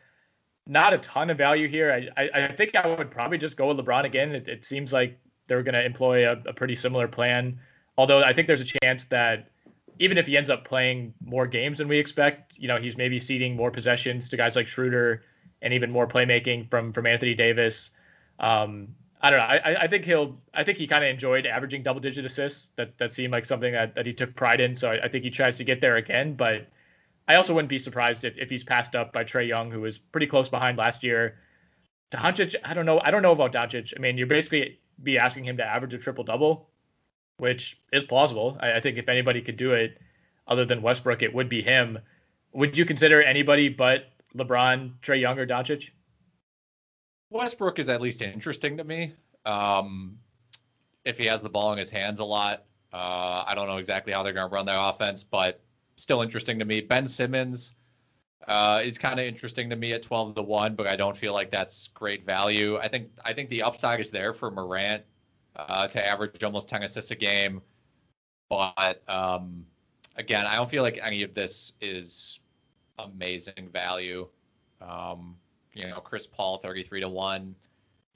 [0.67, 1.91] Not a ton of value here.
[1.91, 4.35] I, I, I think I would probably just go with LeBron again.
[4.35, 7.59] It, it seems like they're going to employ a, a pretty similar plan.
[7.97, 9.51] Although I think there's a chance that
[9.99, 13.19] even if he ends up playing more games than we expect, you know, he's maybe
[13.19, 15.23] ceding more possessions to guys like Schroeder
[15.63, 17.91] and even more playmaking from from Anthony Davis.
[18.39, 19.45] Um, I don't know.
[19.45, 20.41] I, I think he'll.
[20.53, 22.71] I think he kind of enjoyed averaging double digit assists.
[22.77, 24.75] That that seemed like something that, that he took pride in.
[24.75, 26.35] So I, I think he tries to get there again.
[26.35, 26.67] But
[27.29, 29.99] I also wouldn't be surprised if, if he's passed up by Trae Young, who was
[29.99, 31.39] pretty close behind last year.
[32.11, 33.01] Doncic, I don't know.
[33.03, 33.95] I don't know about Doncic.
[33.97, 36.69] I mean, you're basically be asking him to average a triple double,
[37.39, 38.59] which is plausible.
[38.61, 39.99] I, I think if anybody could do it,
[40.49, 41.99] other than Westbrook, it would be him.
[42.53, 45.91] Would you consider anybody but LeBron, Trae Young, or Doncic?
[47.33, 49.15] Westbrook is at least interesting to me.
[49.45, 50.19] Um,
[51.05, 54.13] if he has the ball in his hands a lot, uh, I don't know exactly
[54.13, 55.61] how they're going to run their offense, but
[55.97, 56.81] still interesting to me.
[56.81, 57.75] Ben Simmons
[58.47, 61.33] uh, is kind of interesting to me at 12 to one, but I don't feel
[61.33, 62.77] like that's great value.
[62.79, 65.03] I think I think the upside is there for Morant
[65.57, 67.63] uh, to average almost 10 assists a game,
[68.49, 69.65] but um,
[70.17, 72.41] again, I don't feel like any of this is
[72.99, 74.29] amazing value.
[74.81, 75.37] Um,
[75.73, 77.55] you know, Chris Paul 33 to 1.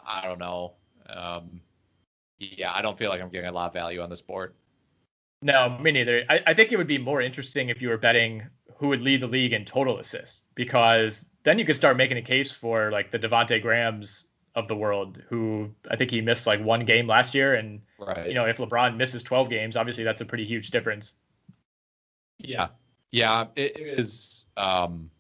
[0.05, 0.75] I don't know.
[1.09, 1.61] Um,
[2.39, 4.55] yeah, I don't feel like I'm getting a lot of value on this board.
[5.43, 6.25] No, me neither.
[6.29, 8.43] I, I think it would be more interesting if you were betting
[8.79, 12.23] who would lead the league in total assists, because then you could start making a
[12.23, 16.63] case for like the Devonte Grahams of the world, who I think he missed like
[16.63, 18.29] one game last year, and Right.
[18.29, 21.15] you know if LeBron misses 12 games, obviously that's a pretty huge difference.
[22.39, 22.69] Yeah.
[23.13, 25.11] Yeah, it it is um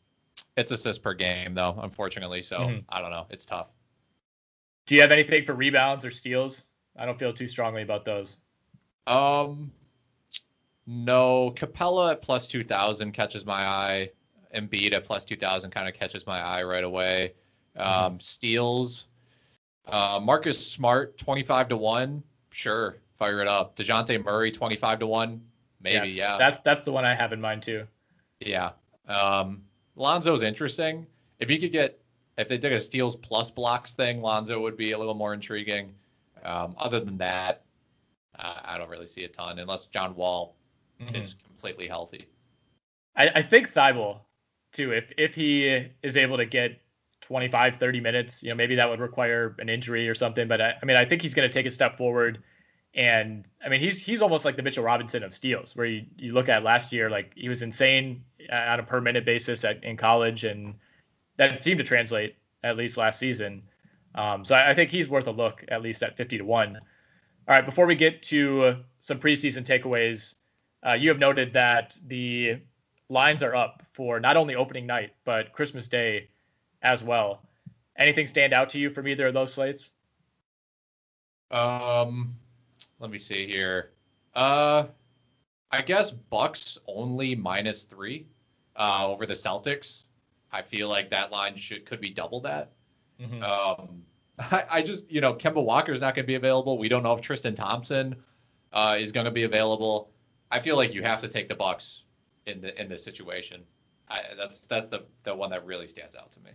[0.56, 2.84] it's assists per game though, unfortunately, so Mhm.
[2.88, 3.26] I don't know.
[3.30, 3.68] It's tough.
[4.86, 6.66] Do you have anything for rebounds or steals?
[6.96, 8.38] I don't feel too strongly about those.
[9.06, 9.72] Um
[10.86, 14.10] no, Capela at plus 2000 catches my eye.
[14.54, 17.34] Embiid at plus 2000 kind of catches my eye right away.
[17.76, 19.06] Um steals
[19.86, 22.22] uh Marcus Smart 25 to 1.
[22.50, 23.76] Sure, fire it up.
[23.76, 25.40] DeJounte Murray 25 to 1.
[25.80, 26.38] Maybe, Yes, yeah.
[26.38, 27.86] That's that's the one I have in mind too.
[28.40, 28.70] Yeah.
[29.06, 29.62] Um,
[29.96, 31.06] Lonzo's interesting.
[31.40, 31.98] If you could get,
[32.38, 35.94] if they did a steals plus blocks thing, Lonzo would be a little more intriguing.
[36.44, 37.62] Um, other than that,
[38.38, 40.54] uh, I don't really see a ton unless John Wall
[41.00, 41.22] Mhm.
[41.22, 42.28] is completely healthy.
[43.16, 44.20] I, I think Thybulle
[44.72, 44.92] too.
[44.92, 46.80] If if he is able to get
[47.22, 50.46] 25, 30 minutes, you know, maybe that would require an injury or something.
[50.46, 52.42] But I, I mean, I think he's going to take a step forward
[52.96, 56.32] And I mean, he's he's almost like the Mitchell Robinson of steals, where you, you
[56.32, 59.98] look at last year, like he was insane on a per minute basis at, in
[59.98, 60.74] college, and
[61.36, 63.62] that seemed to translate at least last season.
[64.14, 66.76] Um, so I, I think he's worth a look at least at 50 to one.
[66.76, 70.34] All right, before we get to some preseason takeaways,
[70.84, 72.60] uh, you have noted that the
[73.10, 76.28] lines are up for not only opening night but Christmas Day
[76.80, 77.42] as well.
[77.98, 79.90] Anything stand out to you from either of those slates?
[81.50, 82.36] Um,
[82.98, 83.90] let me see here.
[84.34, 84.86] Uh,
[85.70, 88.26] I guess Bucks only minus three
[88.76, 90.02] uh, over the Celtics.
[90.52, 92.72] I feel like that line should could be double that.
[93.20, 93.42] Mm-hmm.
[93.42, 94.02] Um,
[94.38, 96.78] I, I, just you know Kemba Walker is not going to be available.
[96.78, 98.16] We don't know if Tristan Thompson
[98.72, 100.10] uh, is going to be available.
[100.50, 102.02] I feel like you have to take the Bucks
[102.46, 103.62] in the in this situation.
[104.08, 106.50] I, that's that's the the one that really stands out to me.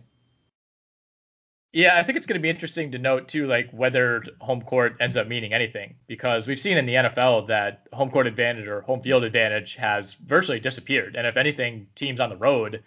[1.72, 4.96] Yeah, I think it's going to be interesting to note too, like whether home court
[5.00, 8.82] ends up meaning anything, because we've seen in the NFL that home court advantage or
[8.82, 12.82] home field advantage has virtually disappeared, and if anything, teams on the road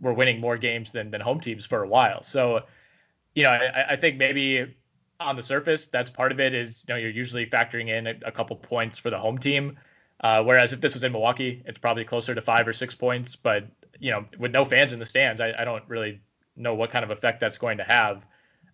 [0.00, 2.24] were winning more games than than home teams for a while.
[2.24, 2.62] So,
[3.36, 4.74] you know, I, I think maybe
[5.20, 6.54] on the surface, that's part of it.
[6.54, 9.78] Is you know you're usually factoring in a, a couple points for the home team,
[10.22, 13.36] uh, whereas if this was in Milwaukee, it's probably closer to five or six points.
[13.36, 13.68] But
[14.00, 16.20] you know, with no fans in the stands, I, I don't really
[16.56, 18.26] know what kind of effect that's going to have,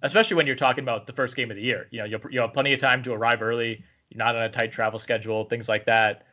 [0.03, 1.87] especially when you're talking about the first game of the year.
[1.91, 3.85] You know, you'll, you'll have plenty of time to arrive early.
[4.11, 6.27] You're not on a tight travel schedule, things like that.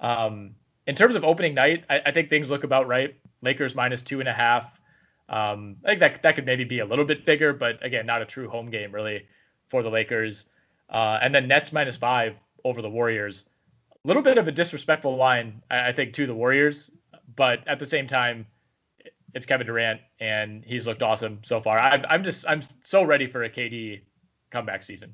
[0.00, 0.54] Um,
[0.86, 3.16] in terms of opening night, I, I, think things look about right.
[3.42, 4.80] Lakers minus two and a half.
[5.28, 8.22] Um, I think that that could maybe be a little bit bigger, but again, not
[8.22, 9.26] a true home game really
[9.68, 10.46] for the Lakers.
[10.88, 13.48] Uh, and then Nets minus five over the Warriors.
[14.04, 16.90] A little bit of a disrespectful line, I, I think, to the Warriors,
[17.34, 18.46] but at the same time,
[19.36, 21.78] it's Kevin Durant, and he's looked awesome so far.
[21.78, 24.00] I, I'm just I'm so ready for a KD
[24.50, 25.12] comeback season.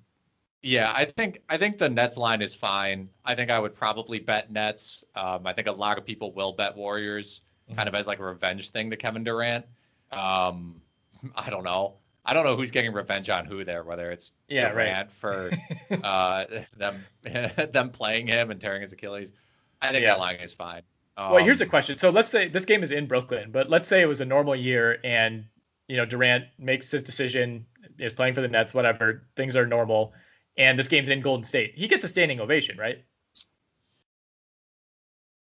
[0.62, 3.09] Yeah, I think I think the Nets line is fine.
[3.25, 5.03] I think I would probably bet Nets.
[5.16, 7.77] Um, I think a lot of people will bet Warriors, mm-hmm.
[7.77, 9.66] kind of as like a revenge thing to Kevin Durant.
[10.12, 10.81] Um,
[11.35, 11.95] I don't know.
[12.25, 15.51] I don't know who's getting revenge on who there, whether it's yeah, Durant right.
[15.51, 15.51] for
[16.05, 16.45] uh,
[16.77, 17.05] them
[17.73, 19.33] them playing him and tearing his Achilles.
[19.81, 20.12] I think yeah.
[20.12, 20.83] that line is fine.
[21.16, 21.98] Um, well, here's a question.
[21.98, 24.56] So let's say this game is in Brooklyn, but let's say it was a normal
[24.56, 25.44] year and
[25.88, 27.66] you know Durant makes his decision,
[27.98, 30.14] is playing for the Nets, whatever, things are normal,
[30.56, 31.74] and this game's in Golden State.
[31.76, 33.04] He gets a standing ovation, right?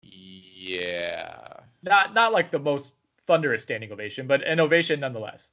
[0.00, 1.60] Yeah.
[1.82, 2.94] Not not like the most
[3.26, 5.50] thunderous standing ovation, but an ovation nonetheless.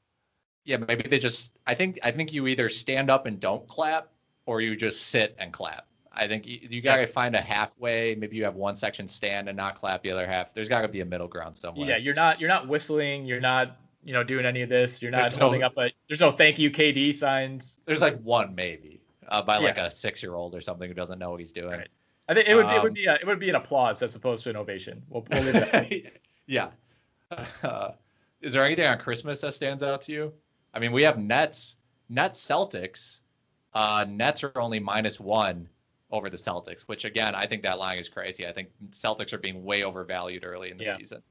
[0.66, 4.10] Yeah, maybe they just I think I think you either stand up and don't clap
[4.46, 5.89] or you just sit and clap.
[6.12, 8.16] I think you, you got to find a halfway.
[8.16, 10.54] Maybe you have one section stand and not clap the other half.
[10.54, 11.88] There's got to be a middle ground somewhere.
[11.88, 13.26] Yeah, you're not you're not whistling.
[13.26, 15.02] You're not you know doing any of this.
[15.02, 15.92] You're not there's holding no, up a.
[16.08, 17.80] There's no thank you KD signs.
[17.86, 19.86] There's like one maybe uh, by like yeah.
[19.86, 21.80] a six year old or something who doesn't know what he's doing.
[21.80, 21.88] Right.
[22.28, 24.02] I think it would um, it would um, be a, it would be an applause
[24.04, 25.02] as opposed to an ovation.
[25.10, 26.22] We'll, we'll leave it.
[26.48, 26.70] yeah.
[27.64, 27.92] Uh,
[28.42, 30.34] is there anything on Christmas that stands out to you?
[30.74, 31.76] I mean, we have Nets,
[32.10, 33.20] Nets Celtics.
[33.74, 35.68] Uh, Nets are only minus one
[36.12, 38.48] over the Celtics, which again, I think that line is crazy.
[38.48, 40.98] I think Celtics are being way overvalued early in the yeah.
[40.98, 41.22] season.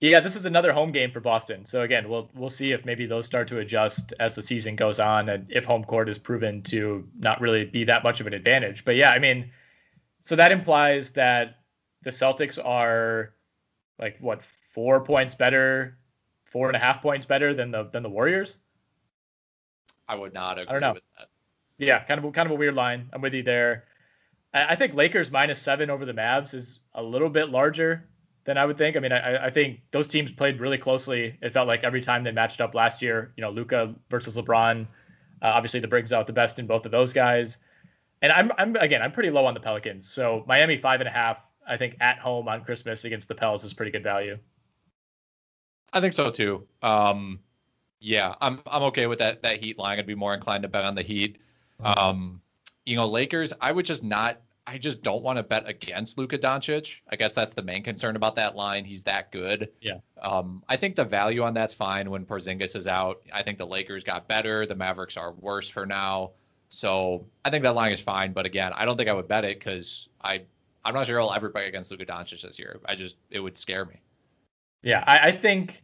[0.00, 1.66] Yeah, this is another home game for Boston.
[1.66, 4.98] So again, we'll we'll see if maybe those start to adjust as the season goes
[4.98, 8.32] on, and if home court is proven to not really be that much of an
[8.32, 8.84] advantage.
[8.84, 9.50] But yeah, I mean,
[10.20, 11.56] so that implies that
[12.02, 13.34] the Celtics are
[13.98, 15.98] like what four points better,
[16.44, 18.58] four and a half points better than the than the Warriors.
[20.08, 20.94] I would not agree I don't know.
[20.94, 21.28] with that.
[21.80, 23.08] Yeah, kind of kind of a weird line.
[23.12, 23.84] I'm with you there.
[24.52, 28.06] I, I think Lakers minus seven over the Mavs is a little bit larger
[28.44, 28.96] than I would think.
[28.96, 31.38] I mean, I, I think those teams played really closely.
[31.40, 34.82] It felt like every time they matched up last year, you know, Luka versus LeBron.
[35.42, 37.58] Uh, obviously, the brings out the best in both of those guys.
[38.20, 40.06] And I'm, I'm again, I'm pretty low on the Pelicans.
[40.06, 43.64] So Miami five and a half, I think at home on Christmas against the Pels
[43.64, 44.38] is pretty good value.
[45.94, 46.66] I think so too.
[46.82, 47.40] Um,
[48.00, 49.98] yeah, I'm I'm okay with that that Heat line.
[49.98, 51.38] I'd be more inclined to bet on the Heat.
[51.82, 52.40] Um,
[52.84, 54.40] you know, Lakers, I would just not.
[54.66, 56.96] I just don't want to bet against Luka Doncic.
[57.10, 58.84] I guess that's the main concern about that line.
[58.84, 59.70] He's that good.
[59.80, 59.94] Yeah.
[60.22, 63.22] Um, I think the value on that's fine when Porzingis is out.
[63.32, 64.66] I think the Lakers got better.
[64.66, 66.32] The Mavericks are worse for now.
[66.68, 68.32] So I think that line is fine.
[68.32, 70.42] But again, I don't think I would bet it because I
[70.84, 72.78] I'm not sure I'll ever bet against Luka Doncic this year.
[72.86, 73.96] I just it would scare me.
[74.82, 75.82] Yeah, I, I think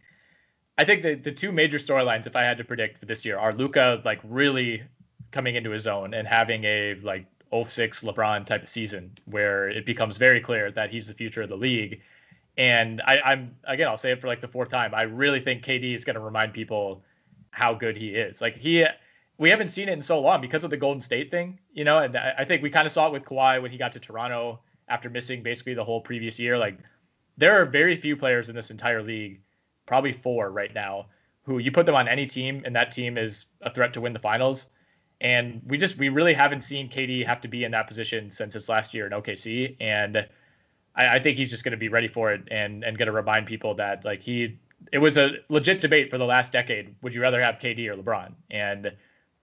[0.78, 3.38] I think the the two major storylines, if I had to predict for this year,
[3.38, 4.82] are Luka like really
[5.30, 9.86] coming into his own and having a like 06 LeBron type of season where it
[9.86, 12.00] becomes very clear that he's the future of the league.
[12.58, 14.94] And I, am again, I'll say it for like the fourth time.
[14.94, 17.02] I really think KD is going to remind people
[17.50, 18.40] how good he is.
[18.40, 18.84] Like he,
[19.38, 21.98] we haven't seen it in so long because of the Golden State thing, you know.
[21.98, 24.00] And I, I think we kind of saw it with Kawhi when he got to
[24.00, 26.56] Toronto after missing basically the whole previous year.
[26.56, 26.78] Like
[27.36, 29.40] there are very few players in this entire league,
[29.84, 31.06] probably four right now,
[31.42, 34.12] who you put them on any team and that team is a threat to win
[34.12, 34.68] the finals.
[35.20, 38.54] And we just we really haven't seen KD have to be in that position since
[38.54, 39.76] his last year in OKC.
[39.80, 40.26] And
[40.94, 43.12] I, I think he's just going to be ready for it and and going to
[43.12, 44.58] remind people that like he
[44.92, 46.94] it was a legit debate for the last decade.
[47.02, 48.32] Would you rather have KD or LeBron?
[48.50, 48.92] And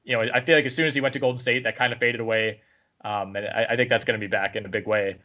[0.04, 1.92] you know I feel like as soon as he went to Golden State, that kind
[1.92, 2.62] of faded away.
[3.04, 5.18] Um, and I, I think that's going to be back in a big way.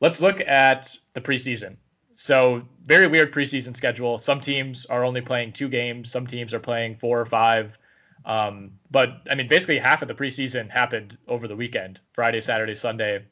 [0.00, 1.76] Let's look at the preseason.
[2.14, 4.18] So very weird preseason schedule.
[4.18, 6.10] Some teams are only playing two games.
[6.10, 7.78] Some teams are playing four or five.
[8.24, 12.74] Um, but I mean, basically half of the preseason happened over the weekend, Friday, Saturday,
[12.74, 13.24] Sunday.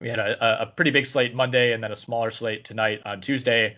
[0.00, 3.20] We had a, a pretty big slate Monday and then a smaller slate tonight on
[3.20, 3.76] Tuesday.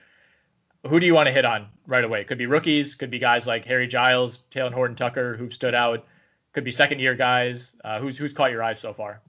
[0.86, 2.24] Who do you want to hit on right away?
[2.24, 6.06] Could be rookies, could be guys like Harry Giles, Talen Horton Tucker, who've stood out.
[6.52, 7.74] Could be second year guys.
[7.84, 9.20] Uh, who's who's caught your eyes so far?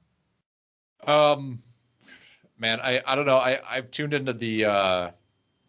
[1.05, 1.61] Um,
[2.57, 3.37] man, I, I don't know.
[3.37, 5.11] I, I've tuned into the uh,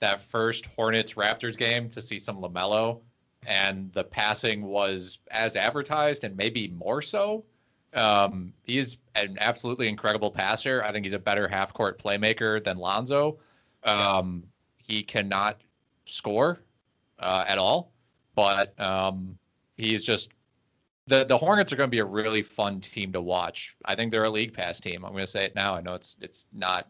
[0.00, 3.00] that first Hornets Raptors game to see some LaMelo,
[3.46, 7.44] and the passing was as advertised and maybe more so.
[7.92, 10.82] Um, he's an absolutely incredible passer.
[10.82, 13.38] I think he's a better half court playmaker than Lonzo.
[13.84, 14.86] Um, yes.
[14.86, 15.60] He cannot
[16.04, 16.60] score
[17.18, 17.92] uh, at all,
[18.34, 19.38] but um,
[19.76, 20.30] he's just
[21.06, 23.76] the the Hornets are going to be a really fun team to watch.
[23.84, 25.04] I think they're a league pass team.
[25.04, 25.74] I'm going to say it now.
[25.74, 26.88] I know it's it's not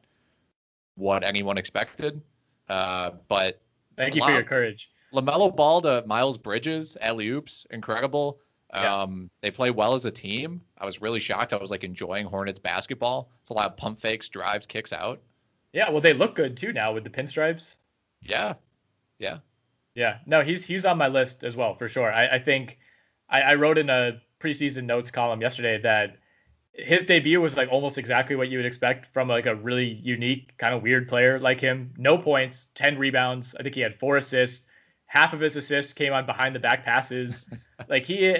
[0.96, 2.22] what anyone expected,
[2.68, 3.60] uh, but
[3.96, 4.90] thank you for your courage.
[5.14, 8.40] LaMelo Ball to Miles Bridges, alley oops, incredible.
[8.72, 9.02] Yeah.
[9.02, 10.60] Um, they play well as a team.
[10.76, 11.52] I was really shocked.
[11.52, 13.30] I was like enjoying Hornets basketball.
[13.40, 15.20] It's a lot of pump fakes, drives, kicks out.
[15.72, 17.76] Yeah, well, they look good too now with the pinstripes.
[18.20, 18.54] Yeah,
[19.18, 19.38] yeah,
[19.94, 20.18] yeah.
[20.26, 22.12] No, he's he's on my list as well for sure.
[22.12, 22.78] I, I think
[23.28, 26.18] I, I wrote in a preseason notes column yesterday that
[26.74, 30.56] his debut was like almost exactly what you would expect from like a really unique
[30.58, 31.94] kind of weird player like him.
[31.96, 33.54] No points, 10 rebounds.
[33.58, 34.66] I think he had four assists.
[35.14, 37.42] Half of his assists came on behind the back passes.
[37.88, 38.36] like he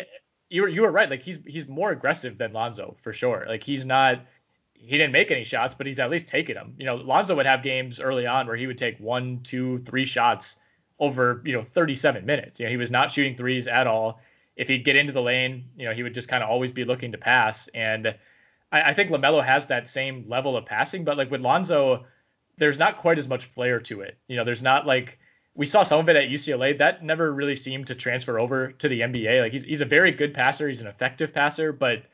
[0.51, 1.09] you were you were right.
[1.09, 3.45] Like he's he's more aggressive than Lonzo for sure.
[3.49, 4.27] Like he's not
[4.75, 6.75] he didn't make any shots, but he's at least taking them.
[6.79, 10.05] You know, Lonzo would have games early on where he would take one, two, three
[10.05, 10.57] shots
[10.99, 12.61] over, you know, 37 minutes.
[12.61, 14.21] You know, he was not shooting threes at all
[14.57, 16.85] if he'd get into the lane, you know, he would just kind of always be
[16.85, 17.69] looking to pass.
[17.69, 18.15] And
[18.71, 22.05] I, I think LaMelo has that same level of passing, but like with Lonzo,
[22.57, 24.17] there's not quite as much flair to it.
[24.29, 25.19] You know, there's not like
[25.55, 26.77] we saw some of it at UCLA.
[26.79, 29.41] That never really seemed to transfer over to the NBA.
[29.41, 32.05] Like he's he's a very good passer, he's an effective passer, but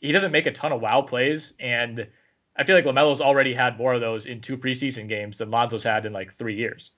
[0.00, 1.54] he doesn't make a ton of wow plays.
[1.58, 2.06] And
[2.56, 5.82] I feel like LaMelo's already had more of those in two preseason games than Lonzo's
[5.82, 6.92] had in like three years.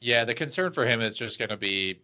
[0.00, 2.02] Yeah, the concern for him is just going to be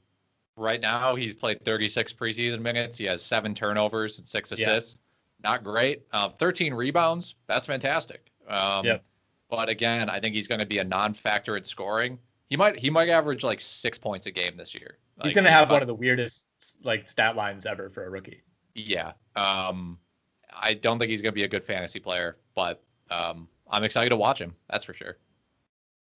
[0.57, 2.99] right now he's played 36 preseason minutes.
[2.99, 4.99] He has seven turnovers and six assists.
[5.43, 5.51] Yeah.
[5.51, 6.03] Not great.
[6.13, 7.35] Uh, 13 rebounds.
[7.49, 8.31] That's fantastic.
[8.49, 9.05] Um, yep.
[9.51, 12.19] But again, I think he's going to be a non-factor in scoring.
[12.53, 14.99] He might he might average like six points a game this year.
[15.17, 16.45] Like, he's going to have one of the weirdest
[16.85, 18.43] like stat lines ever for a rookie.
[18.75, 19.13] Yeah.
[19.35, 19.97] Um,
[20.55, 24.11] I don't think he's going to be a good fantasy player, but um, I'm excited
[24.11, 24.55] to watch him.
[24.69, 25.17] That's for sure.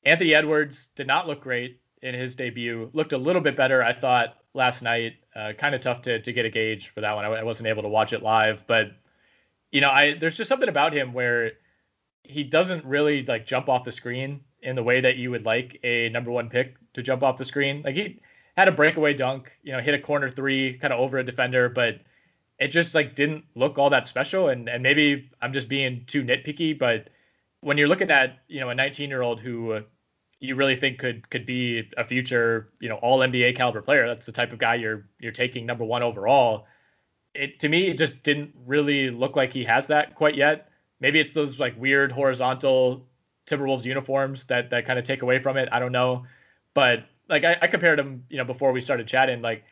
[0.04, 2.90] Anthony Edwards did not look great in his debut.
[2.92, 5.14] Looked a little bit better, I thought, last night.
[5.34, 7.24] Uh, kind of tough to to get a gauge for that one.
[7.24, 8.88] I, I, wasn't able to watch it live, but
[9.72, 11.52] you know, I there's just something about him where
[12.24, 15.78] he doesn't really like jump off the screen in the way that you would like
[15.84, 17.82] a number one pick to jump off the screen.
[17.82, 18.20] Like he
[18.56, 21.68] had a breakaway dunk, you know, hit a corner three, kind of over a defender,
[21.68, 22.00] but
[22.58, 24.48] it just like didn't look all that special.
[24.48, 27.08] And and maybe I'm just being too nitpicky, but
[27.60, 29.82] when you're looking at you know a 19 year old who
[30.40, 34.06] you really think could could be a future, you know, all NBA caliber player.
[34.08, 36.66] That's the type of guy you're you're taking number one overall.
[37.34, 40.70] It to me it just didn't really look like he has that quite yet.
[40.98, 43.06] Maybe it's those like weird horizontal
[43.46, 45.68] Timberwolves uniforms that that kind of take away from it.
[45.72, 46.24] I don't know,
[46.74, 49.42] but like I, I compared him, you know, before we started chatting.
[49.42, 49.64] Like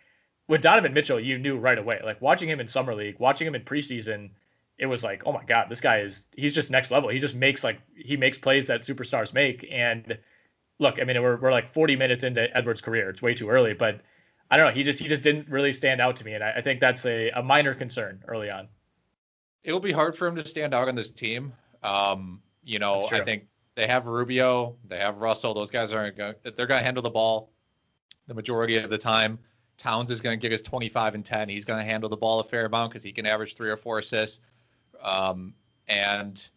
[0.49, 2.01] with Donovan Mitchell, you knew right away.
[2.05, 4.31] Like watching him in summer league, watching him in preseason,
[4.79, 7.09] it was like, oh my god, this guy is he's just next level.
[7.09, 10.19] He just makes like he makes plays that superstars make and
[10.79, 13.11] look, I mean, we're, we're like 40 minutes into Edwards' career.
[13.11, 14.01] It's way too early, but
[14.51, 14.73] I don't know.
[14.73, 17.05] He just he just didn't really stand out to me, and I, I think that's
[17.07, 18.69] a, a minor concern early on.
[19.63, 21.55] It'll be hard for him to stand out on this team.
[21.83, 23.45] Um, you know, I think
[23.75, 25.55] they have Rubio, they have Russell.
[25.55, 26.35] Those guys aren't going.
[26.43, 27.51] They're going to handle the ball
[28.27, 29.39] the majority of the time.
[29.77, 31.49] Towns is going to get his 25 and 10.
[31.49, 33.77] He's going to handle the ball a fair amount because he can average three or
[33.77, 34.41] four assists.
[35.03, 35.55] Um,
[35.89, 36.49] and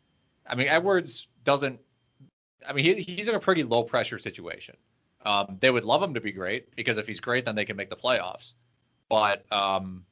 [0.45, 1.79] I mean, Edwards doesn't
[2.67, 4.75] I mean, he, he's in a pretty low pressure situation.
[5.25, 7.75] Um, they would love him to be great because if he's great, then they can
[7.75, 8.53] make the playoffs.
[9.09, 10.05] But um,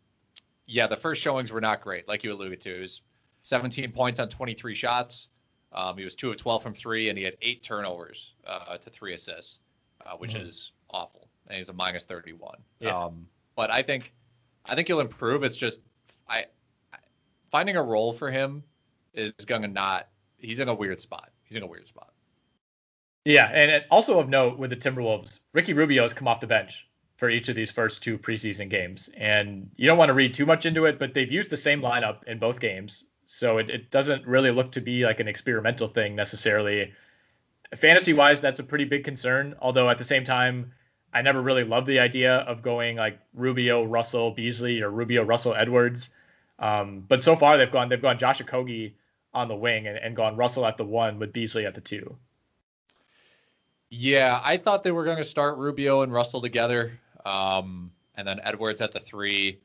[0.66, 2.78] yeah, the first showings were not great, like you alluded to.
[2.78, 3.02] It was
[3.44, 5.30] 17 points on 23 shots.
[5.76, 8.90] Um, he was two of 12 from three, and he had eight turnovers uh, to
[8.90, 9.60] three assists,
[10.06, 10.48] uh, which mm-hmm.
[10.48, 11.28] is awful.
[11.48, 12.58] And he's a minus 31.
[12.80, 12.98] Yeah.
[12.98, 14.14] Um, but I think
[14.66, 15.44] I think he'll improve.
[15.44, 15.82] It's just
[16.28, 16.46] I,
[16.94, 16.98] I
[17.52, 18.64] finding a role for him
[19.14, 20.08] is going to not.
[20.38, 21.32] He's in a weird spot.
[21.44, 22.12] He's in a weird spot.
[23.26, 26.88] Yeah, and also of note with the Timberwolves, Ricky Rubio has come off the bench
[27.18, 29.10] for each of these first two preseason games.
[29.18, 31.82] And you don't want to read too much into it, but they've used the same
[31.82, 33.06] lineup in both games.
[33.26, 36.94] So it, it doesn't really look to be like an experimental thing necessarily.
[37.76, 39.56] Fantasy wise, that's a pretty big concern.
[39.60, 40.72] Although at the same time,
[41.14, 45.56] I never really loved the idea of going like Rubio, Russell, Beasley, or Rubio, Russell,
[45.56, 46.10] Edwards.
[46.60, 48.94] Um, but so far they've gone they've gone Josh Okogie
[49.34, 52.16] on the wing and, and gone Russell at the one with Beasley at the two.
[53.90, 57.00] Yeah, I thought they were going to start Rubio and Russell together.
[57.26, 59.60] Um, and then Edwards at the three.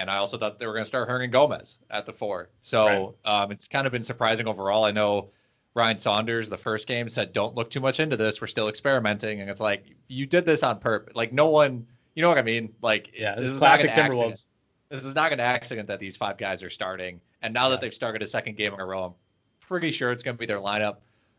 [0.00, 2.50] And I also thought they were going to start Hernangomez at the four.
[2.62, 3.42] So right.
[3.42, 4.84] um, it's kind of been surprising overall.
[4.84, 5.30] I know
[5.74, 8.40] Ryan Saunders, the first game, said, don't look too much into this.
[8.40, 9.40] We're still experimenting.
[9.40, 11.14] And it's like, you did this on purpose.
[11.14, 12.72] Like, no one, you know what I mean?
[12.82, 14.30] Like, yeah, this, this is classic Timberwolves.
[14.30, 14.48] Accident.
[14.88, 17.20] This is not an accident that these five guys are starting.
[17.42, 17.70] And now yeah.
[17.70, 19.14] that they've started a second game in a row, I'm
[19.60, 20.96] pretty sure it's going to be their lineup.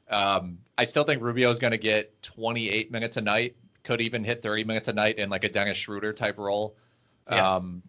[0.10, 3.56] Um, I still think Rubio is going to get 28 minutes a night
[3.88, 6.76] could even hit 30 minutes a night in like a Dennis Schroeder type role.
[7.32, 7.56] Yeah.
[7.56, 7.82] Um,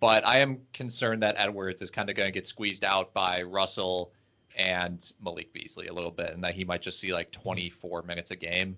[0.00, 3.42] but I am concerned that Edwards is kind of going to get squeezed out by
[3.42, 4.12] Russell
[4.56, 8.30] and Malik Beasley a little bit, and that he might just see like 24 minutes
[8.30, 8.76] a game.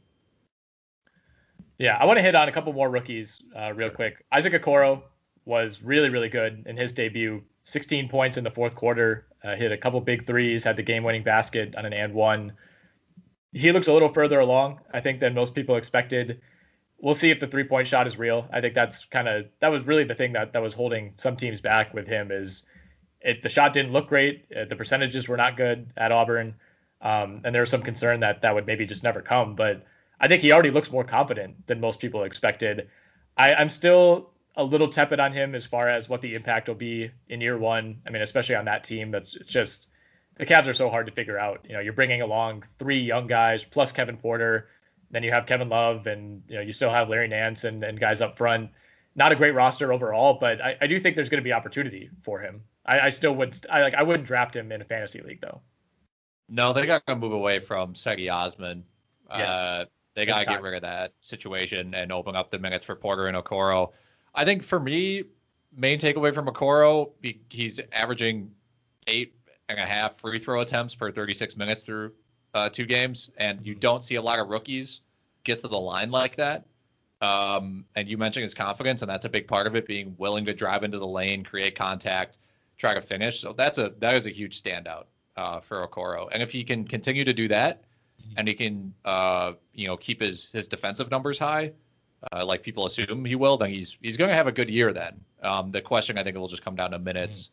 [1.79, 4.25] Yeah, I want to hit on a couple more rookies uh, real quick.
[4.31, 5.03] Isaac Okoro
[5.47, 7.43] was really, really good in his debut.
[7.63, 11.23] 16 points in the fourth quarter, uh, hit a couple big threes, had the game-winning
[11.23, 12.53] basket on an and one
[13.53, 16.41] he looks a little further along, I think, than most people expected.
[17.01, 18.47] We'll see if the three point shot is real.
[18.53, 21.37] I think that's kind of that was really the thing that that was holding some
[21.37, 22.65] teams back with him is
[23.21, 26.55] it the shot didn't look great, uh, the percentages were not good at Auburn,
[27.01, 29.55] um, and there was some concern that that would maybe just never come.
[29.55, 29.85] But
[30.19, 32.89] I think he already looks more confident than most people expected.
[33.37, 36.75] I, I'm still a little tepid on him as far as what the impact will
[36.75, 38.03] be in year one.
[38.07, 39.87] I mean, especially on that team that's just
[40.37, 41.65] the Cavs are so hard to figure out.
[41.67, 44.69] You know, you're bringing along three young guys plus Kevin Porter.
[45.11, 47.99] Then you have Kevin Love, and you know you still have Larry Nance and, and
[47.99, 48.71] guys up front.
[49.17, 52.11] Not a great roster overall, but I, I do think there's going to be opportunity
[52.23, 52.63] for him.
[52.87, 53.57] I, I still would.
[53.71, 53.95] I like.
[53.95, 55.61] I wouldn't draft him in a fantasy league though.
[56.49, 58.85] No, they got to move away from Cedi Osman.
[59.31, 59.57] Yes.
[59.57, 59.85] Uh,
[60.15, 63.29] they got to get rid of that situation and open up the minutes for Porter
[63.29, 63.93] and Okoro.
[64.35, 65.25] I think for me,
[65.75, 67.13] main takeaway from Okoro,
[67.49, 68.51] he's averaging
[69.07, 69.35] eight
[69.69, 72.13] and a half free throw attempts per 36 minutes through
[72.55, 75.01] uh, two games, and you don't see a lot of rookies
[75.45, 76.67] get to the line like that.
[77.21, 80.45] Um, and you mentioned his confidence, and that's a big part of it, being willing
[80.47, 82.39] to drive into the lane, create contact,
[82.79, 83.41] try to finish.
[83.41, 85.05] So that's a that is a huge standout
[85.37, 86.29] uh, for Okoro.
[86.33, 87.85] And if he can continue to do that,
[88.37, 91.73] and he can uh, you know keep his his defensive numbers high,
[92.33, 94.93] uh, like people assume he will, then he's he's going to have a good year.
[94.93, 97.51] Then um, the question I think will just come down to minutes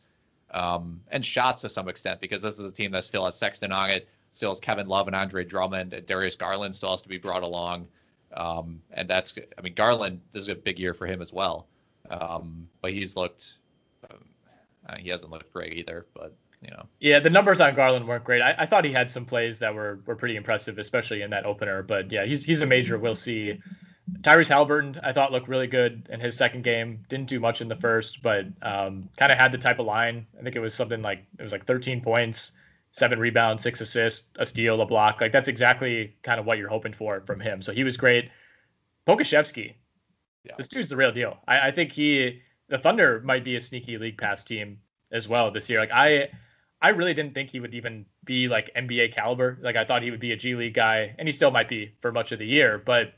[0.52, 3.72] um, and shots to some extent because this is a team that still has Sexton
[3.72, 7.08] on it, still has Kevin Love and Andre Drummond, and Darius Garland still has to
[7.08, 7.88] be brought along.
[8.34, 11.66] Um, and that's, I mean, Garland, this is a big year for him as well.
[12.10, 13.54] Um, but he's looked,
[14.10, 14.18] um,
[14.88, 16.86] uh, he hasn't looked great either, but you know.
[17.00, 18.42] Yeah, the numbers on Garland weren't great.
[18.42, 21.46] I, I, thought he had some plays that were were pretty impressive, especially in that
[21.46, 21.82] opener.
[21.82, 22.98] But yeah, he's he's a major.
[22.98, 23.60] We'll see.
[24.22, 27.04] Tyrese Haliburton, I thought looked really good in his second game.
[27.08, 30.26] Didn't do much in the first, but um, kind of had the type of line.
[30.38, 32.52] I think it was something like it was like 13 points,
[32.92, 35.20] seven rebounds, six assists, a steal, a block.
[35.20, 37.62] Like that's exactly kind of what you're hoping for from him.
[37.62, 38.30] So he was great.
[39.06, 39.74] Pokusevski,
[40.44, 40.52] yeah.
[40.58, 41.38] this dude's the real deal.
[41.46, 44.78] I, I think he, the Thunder might be a sneaky league pass team
[45.10, 45.80] as well this year.
[45.80, 46.30] Like I,
[46.80, 49.58] I really didn't think he would even be like NBA caliber.
[49.60, 51.94] Like I thought he would be a G League guy, and he still might be
[52.00, 53.14] for much of the year, but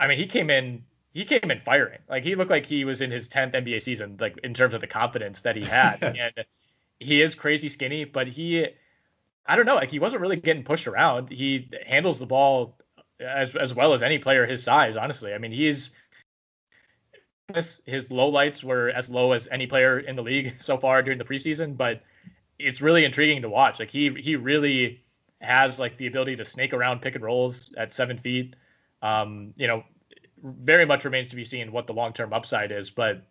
[0.00, 0.82] I mean, he came in
[1.12, 1.98] he came in firing.
[2.08, 4.80] Like he looked like he was in his 10th NBA season, like in terms of
[4.80, 6.02] the confidence that he had.
[6.02, 6.46] and
[7.00, 8.66] he is crazy skinny, but he,
[9.48, 11.30] I don't know, like he wasn't really getting pushed around.
[11.30, 12.78] He handles the ball
[13.18, 14.94] as as well as any player his size.
[14.94, 15.90] Honestly, I mean, he's
[17.54, 21.18] his, low lights were as low as any player in the league so far during
[21.18, 22.02] the preseason, but
[22.58, 23.78] it's really intriguing to watch.
[23.80, 25.02] Like he he really
[25.40, 28.54] has like the ability to snake around pick and rolls at seven feet.
[29.00, 29.84] Um, you know,
[30.42, 33.22] very much remains to be seen what the long term upside is, but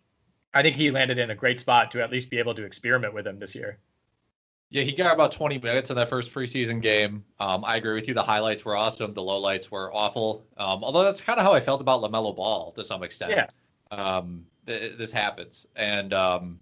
[0.52, 3.14] I think he landed in a great spot to at least be able to experiment
[3.14, 3.78] with him this year.
[4.70, 7.24] Yeah, he got about 20 minutes in that first preseason game.
[7.40, 8.12] Um, I agree with you.
[8.12, 9.14] The highlights were awesome.
[9.14, 10.44] The lowlights were awful.
[10.58, 13.32] Um, although that's kind of how I felt about LaMelo Ball to some extent.
[13.32, 13.46] Yeah.
[13.90, 15.66] Um, th- this happens.
[15.74, 16.60] And um,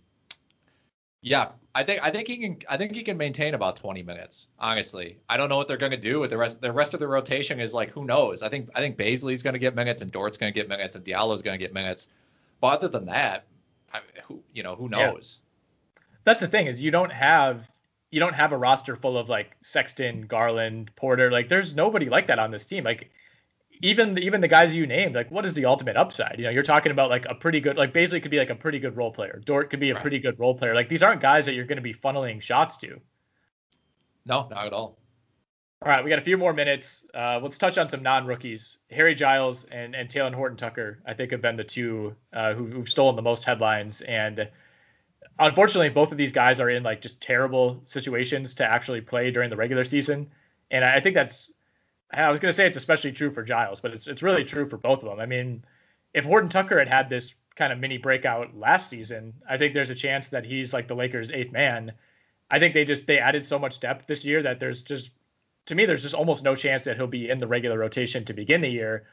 [1.21, 4.47] Yeah, I think I think he can I think he can maintain about 20 minutes.
[4.61, 6.61] Honestly, I don't know what they're going to do with the rest.
[6.61, 8.41] The rest of the rotation is like who knows.
[8.41, 10.95] I think I think Bazley's going to get minutes and Dort's going to get minutes
[10.95, 12.07] and Diallo's going to get minutes.
[12.61, 13.47] But other than that,
[13.93, 15.41] I, who you know who knows.
[15.43, 16.03] Yeah.
[16.23, 17.69] That's the thing is you don't have
[18.11, 21.31] you don't have a roster full of like Sexton, Garland, Porter.
[21.31, 22.85] Like there's nobody like that on this team.
[22.85, 23.11] Like
[23.83, 26.37] even even the guys you named, like what is the ultimate upside?
[26.39, 28.55] You know, you're talking about like a pretty good, like basically could be like a
[28.55, 29.41] pretty good role player.
[29.45, 30.03] Dort could be a right.
[30.03, 30.75] pretty good role player.
[30.75, 33.01] Like these aren't guys that you're going to be funneling shots to.
[34.25, 34.99] No, not at all.
[35.83, 37.05] All right, we got a few more minutes.
[37.13, 38.79] Uh, let's touch on some non-rookies.
[38.91, 42.73] Harry Giles and and Talen Horton Tucker, I think, have been the two uh, who've,
[42.73, 44.01] who've stolen the most headlines.
[44.01, 44.49] And
[45.39, 49.51] unfortunately, both of these guys are in like just terrible situations to actually play during
[49.51, 50.31] the regular season.
[50.71, 51.51] And I think that's
[52.11, 54.69] I was going to say it's especially true for Giles, but it's it's really true
[54.69, 55.21] for both of them.
[55.21, 55.65] I mean,
[56.15, 59.91] if Horton Tucker had had this kind of mini breakout last season, I think there's
[59.91, 61.93] a chance that he's like the Lakers' eighth man.
[62.51, 65.11] I think they just they added so much depth this year that there's just
[65.67, 68.33] to me there's just almost no chance that he'll be in the regular rotation to
[68.33, 69.05] begin the year.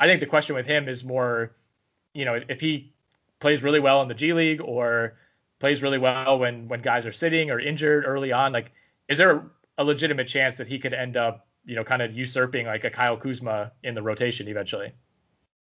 [0.00, 1.54] I think the question with him is more,
[2.14, 2.92] you know, if he
[3.40, 5.16] plays really well in the G League or
[5.58, 8.72] plays really well when when guys are sitting or injured early on, like
[9.08, 9.44] is there
[9.78, 12.90] a, legitimate chance that he could end up you know, kind of usurping like a
[12.90, 14.92] Kyle Kuzma in the rotation eventually?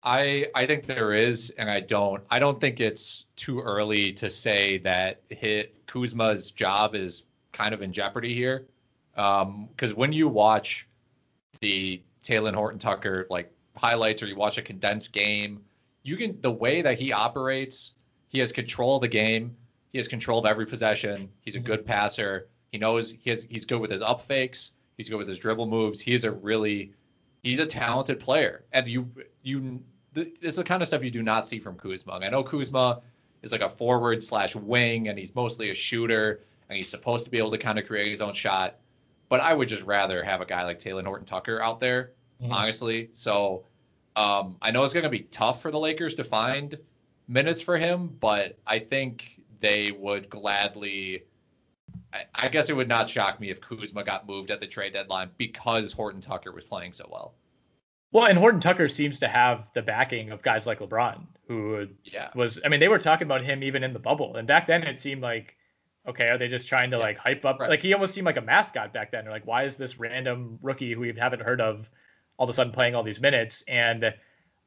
[0.02, 2.24] I I think there is, and I don't.
[2.30, 7.24] I don't think it's too early to say that hit Kuzma's job is
[7.54, 8.66] kind of in jeopardy here,
[9.12, 10.88] because um, when you watch
[11.62, 15.62] the Talen Horton Tucker like highlights or you watch a condensed game,
[16.02, 17.94] you can the way that he operates,
[18.30, 19.56] he has control of the game.
[19.94, 21.30] He has control of every possession.
[21.42, 22.50] He's a good passer.
[22.72, 24.72] He knows he has, he's good with his up fakes.
[24.98, 26.02] He's good with his dribble moves.
[26.02, 26.92] He's a really
[27.44, 29.08] he's a talented player, and you
[29.44, 29.82] you
[30.14, 32.14] this is the kind of stuff you do not see from Kuzma.
[32.14, 33.02] I know Kuzma
[33.42, 37.32] is like a forward slash wing, and he's mostly a shooter, and he's supposed to
[37.32, 38.78] be able to kind of create his own shot.
[39.30, 42.52] But I would just rather have a guy like Taylor Horton Tucker out there, mm-hmm.
[42.52, 43.10] honestly.
[43.14, 43.64] So
[44.16, 46.78] um, I know it's going to be tough for the Lakers to find
[47.28, 49.33] minutes for him, but I think
[49.64, 51.24] they would gladly
[52.36, 55.32] I, guess it would not shock me if Kuzma got moved at the trade deadline
[55.38, 57.34] because Horton Tucker was playing so well.
[58.12, 62.30] Well, and Horton Tucker seems to have the backing of guys like LeBron, who yeah.
[62.36, 62.60] was.
[62.64, 65.00] I mean, they were talking about him even in the bubble, and back then it
[65.00, 65.56] seemed like,
[66.08, 67.04] okay, are they just trying to yeah.
[67.04, 67.60] like hype up?
[67.60, 67.72] Right.
[67.72, 69.24] Like he almost seemed like a mascot back then.
[69.24, 71.90] They're like, why is this random rookie who we haven't heard of
[72.38, 73.64] all of a sudden playing all these minutes?
[73.68, 74.14] And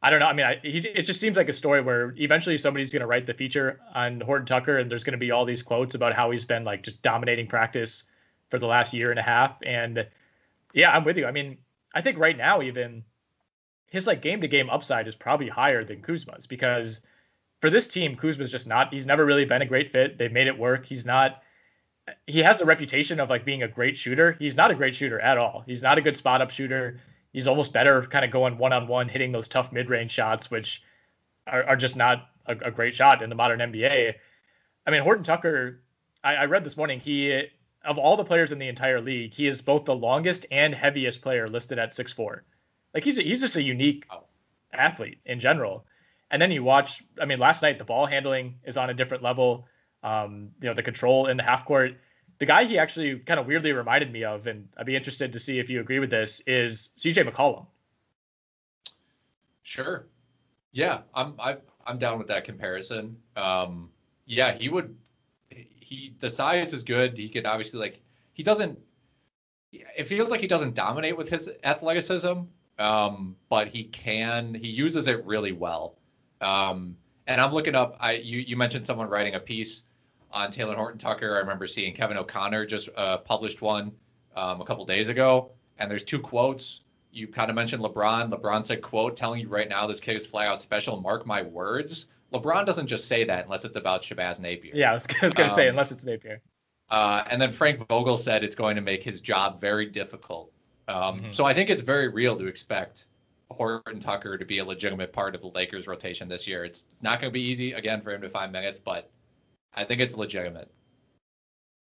[0.06, 0.26] I don't know.
[0.26, 3.08] I mean, I, he, it just seems like a story where eventually somebody's going to
[3.08, 6.14] write the feature on Horton Tucker, and there's going to be all these quotes about
[6.14, 8.04] how he's been like just dominating practice
[8.48, 9.56] for the last year and a half.
[9.66, 10.06] And
[10.72, 11.26] yeah, I'm with you.
[11.26, 11.58] I mean,
[11.92, 13.02] I think right now even
[13.90, 17.00] his like game to game upside is probably higher than Kuzma's because
[17.60, 18.94] for this team, Kuzma's just not.
[18.94, 20.18] He's never really been a great fit.
[20.18, 20.86] They've made it work.
[20.86, 21.42] He's not.
[22.28, 24.36] He has a reputation of like being a great shooter.
[24.38, 25.64] He's not a great shooter at all.
[25.66, 27.00] He's not a good spot up shooter
[27.36, 30.50] he's almost better kind of going one on one, hitting those tough mid range shots,
[30.50, 30.82] which
[31.46, 34.14] are, are just not a, a, great shot in the modern NBA.
[34.86, 35.82] I mean, Horton Tucker,
[36.24, 37.46] I, I, read this morning, he,
[37.84, 41.20] of all the players in the entire league, he is both the longest and heaviest
[41.20, 42.44] player listed at six four.
[42.94, 44.06] Like he's, a, he's just a unique
[44.72, 45.84] athlete in general.
[46.30, 49.22] And then you watch, I mean, last night the ball handling is on a different
[49.22, 49.68] level.
[50.02, 51.96] Um, you know, the control in the half court
[52.38, 55.40] the guy he actually kind of weirdly reminded me of, and I'd be interested to
[55.40, 57.66] see if you agree with this, is CJ McCollum.
[59.62, 60.06] Sure.
[60.72, 61.56] Yeah, I'm I,
[61.86, 63.16] I'm down with that comparison.
[63.36, 63.90] Um,
[64.26, 64.96] yeah, he would.
[65.48, 67.16] He the size is good.
[67.16, 68.00] He could obviously like
[68.32, 68.78] he doesn't.
[69.72, 72.42] It feels like he doesn't dominate with his athleticism,
[72.78, 74.54] um, but he can.
[74.54, 75.96] He uses it really well.
[76.40, 77.96] Um, and I'm looking up.
[77.98, 79.84] I you you mentioned someone writing a piece
[80.30, 81.36] on Taylor Horton Tucker.
[81.36, 83.92] I remember seeing Kevin O'Connor just uh, published one
[84.34, 86.80] um, a couple days ago, and there's two quotes.
[87.12, 88.30] You kind of mentioned LeBron.
[88.30, 91.00] LeBron said, "quote Telling you right now, this kid is fly out special.
[91.00, 94.72] Mark my words." LeBron doesn't just say that unless it's about Shabazz Napier.
[94.74, 96.42] Yeah, I was, was going to um, say unless it's Napier.
[96.90, 100.52] Uh, and then Frank Vogel said it's going to make his job very difficult.
[100.88, 101.32] Um, mm-hmm.
[101.32, 103.06] So I think it's very real to expect
[103.50, 106.64] Horton Tucker to be a legitimate part of the Lakers rotation this year.
[106.64, 109.10] It's, it's not going to be easy again for him to find minutes, but
[109.76, 110.70] I think it's legitimate.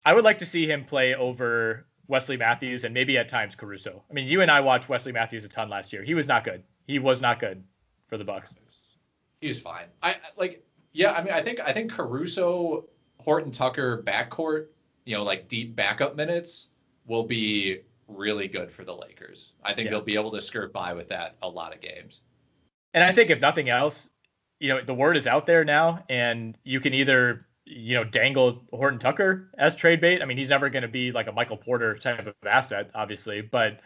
[0.06, 4.04] I would like to see him play over Wesley Matthews and maybe at times Caruso.
[4.10, 6.04] I mean, you and I watched Wesley Matthews a ton last year.
[6.04, 6.64] He was not good.
[6.88, 7.64] He was not good
[8.08, 8.56] for the Bucks.
[9.40, 9.86] He's fine.
[10.02, 10.64] I like
[10.94, 12.86] yeah, I mean, I think I think Caruso,
[13.20, 14.68] Horton Tucker backcourt,
[15.06, 16.68] you know, like deep backup minutes
[17.08, 19.54] will be really good for the Lakers.
[19.64, 19.92] I think yeah.
[19.92, 22.22] they'll be able to skirt by with that a lot of games.
[22.94, 24.12] And I think if nothing else,
[24.60, 28.64] you know, the word is out there now, and you can either you know, dangle
[28.72, 30.22] Horton Tucker as trade bait.
[30.22, 33.42] I mean, he's never going to be like a Michael Porter type of asset, obviously,
[33.42, 33.80] but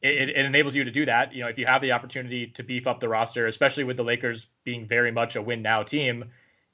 [0.00, 1.32] it, it, enables you to do that.
[1.32, 4.02] You know, if you have the opportunity to beef up the roster, especially with the
[4.02, 6.24] Lakers being very much a win now team,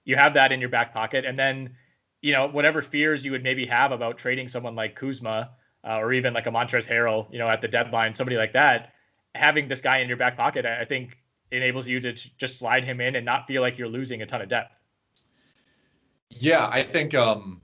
[0.04, 1.26] you have that in your back pocket.
[1.26, 1.76] And then,
[2.22, 5.50] you know, whatever fears you would maybe have about trading someone like Kuzma
[5.86, 8.94] uh, or even like a Montrezl Harrell, you know, at the deadline, somebody like that,
[9.34, 11.18] having this guy in your back pocket, I think
[11.50, 14.40] enables you to just slide him in and not feel like you're losing a ton
[14.40, 14.77] of depth.
[16.30, 17.60] Yeah, I think um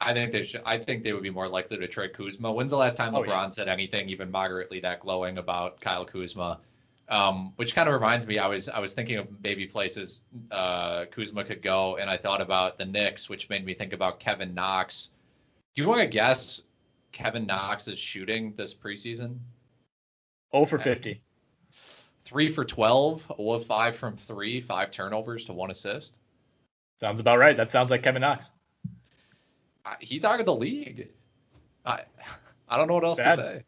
[0.00, 2.52] I think they should I think they would be more likely to trade Kuzma.
[2.52, 3.50] When's the last time LeBron oh, yeah.
[3.50, 6.60] said anything even moderately that glowing about Kyle Kuzma?
[7.08, 11.04] Um, which kind of reminds me, I was I was thinking of maybe places uh,
[11.06, 14.54] Kuzma could go, and I thought about the Knicks, which made me think about Kevin
[14.54, 15.10] Knox.
[15.74, 16.62] Do you want to guess
[17.12, 19.36] Kevin Knox is shooting this preseason?
[20.52, 21.20] Oh for 50.
[22.24, 26.18] Three for 12, 0 of 5 from three, five turnovers to one assist.
[27.02, 27.56] Sounds about right.
[27.56, 28.52] That sounds like Kevin Knox.
[29.98, 31.08] He's out of the league.
[31.84, 32.02] I
[32.68, 33.34] I don't know what else Bad.
[33.34, 33.64] to say.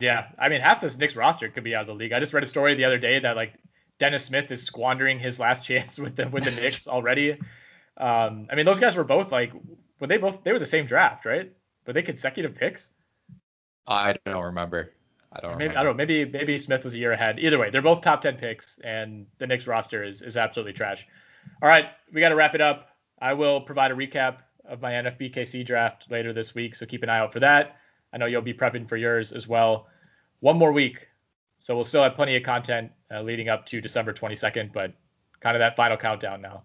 [0.00, 2.12] Yeah, I mean half this Knicks roster could be out of the league.
[2.12, 3.54] I just read a story the other day that like
[4.00, 7.38] Dennis Smith is squandering his last chance with the with the Knicks already.
[7.96, 9.52] Um, I mean those guys were both like,
[10.00, 11.52] were they both they were the same draft, right?
[11.86, 12.90] Were they consecutive picks?
[13.86, 14.90] I don't remember.
[15.32, 15.58] I don't.
[15.58, 15.78] Maybe remember.
[15.78, 15.96] I don't know.
[15.96, 17.38] Maybe maybe Smith was a year ahead.
[17.38, 21.06] Either way, they're both top ten picks, and the Knicks roster is is absolutely trash.
[21.62, 22.88] All right, we got to wrap it up.
[23.20, 27.08] I will provide a recap of my NFBKC draft later this week, so keep an
[27.08, 27.76] eye out for that.
[28.12, 29.86] I know you'll be prepping for yours as well.
[30.40, 31.08] One more week,
[31.58, 34.92] so we'll still have plenty of content uh, leading up to December 22nd, but
[35.40, 36.64] kind of that final countdown now.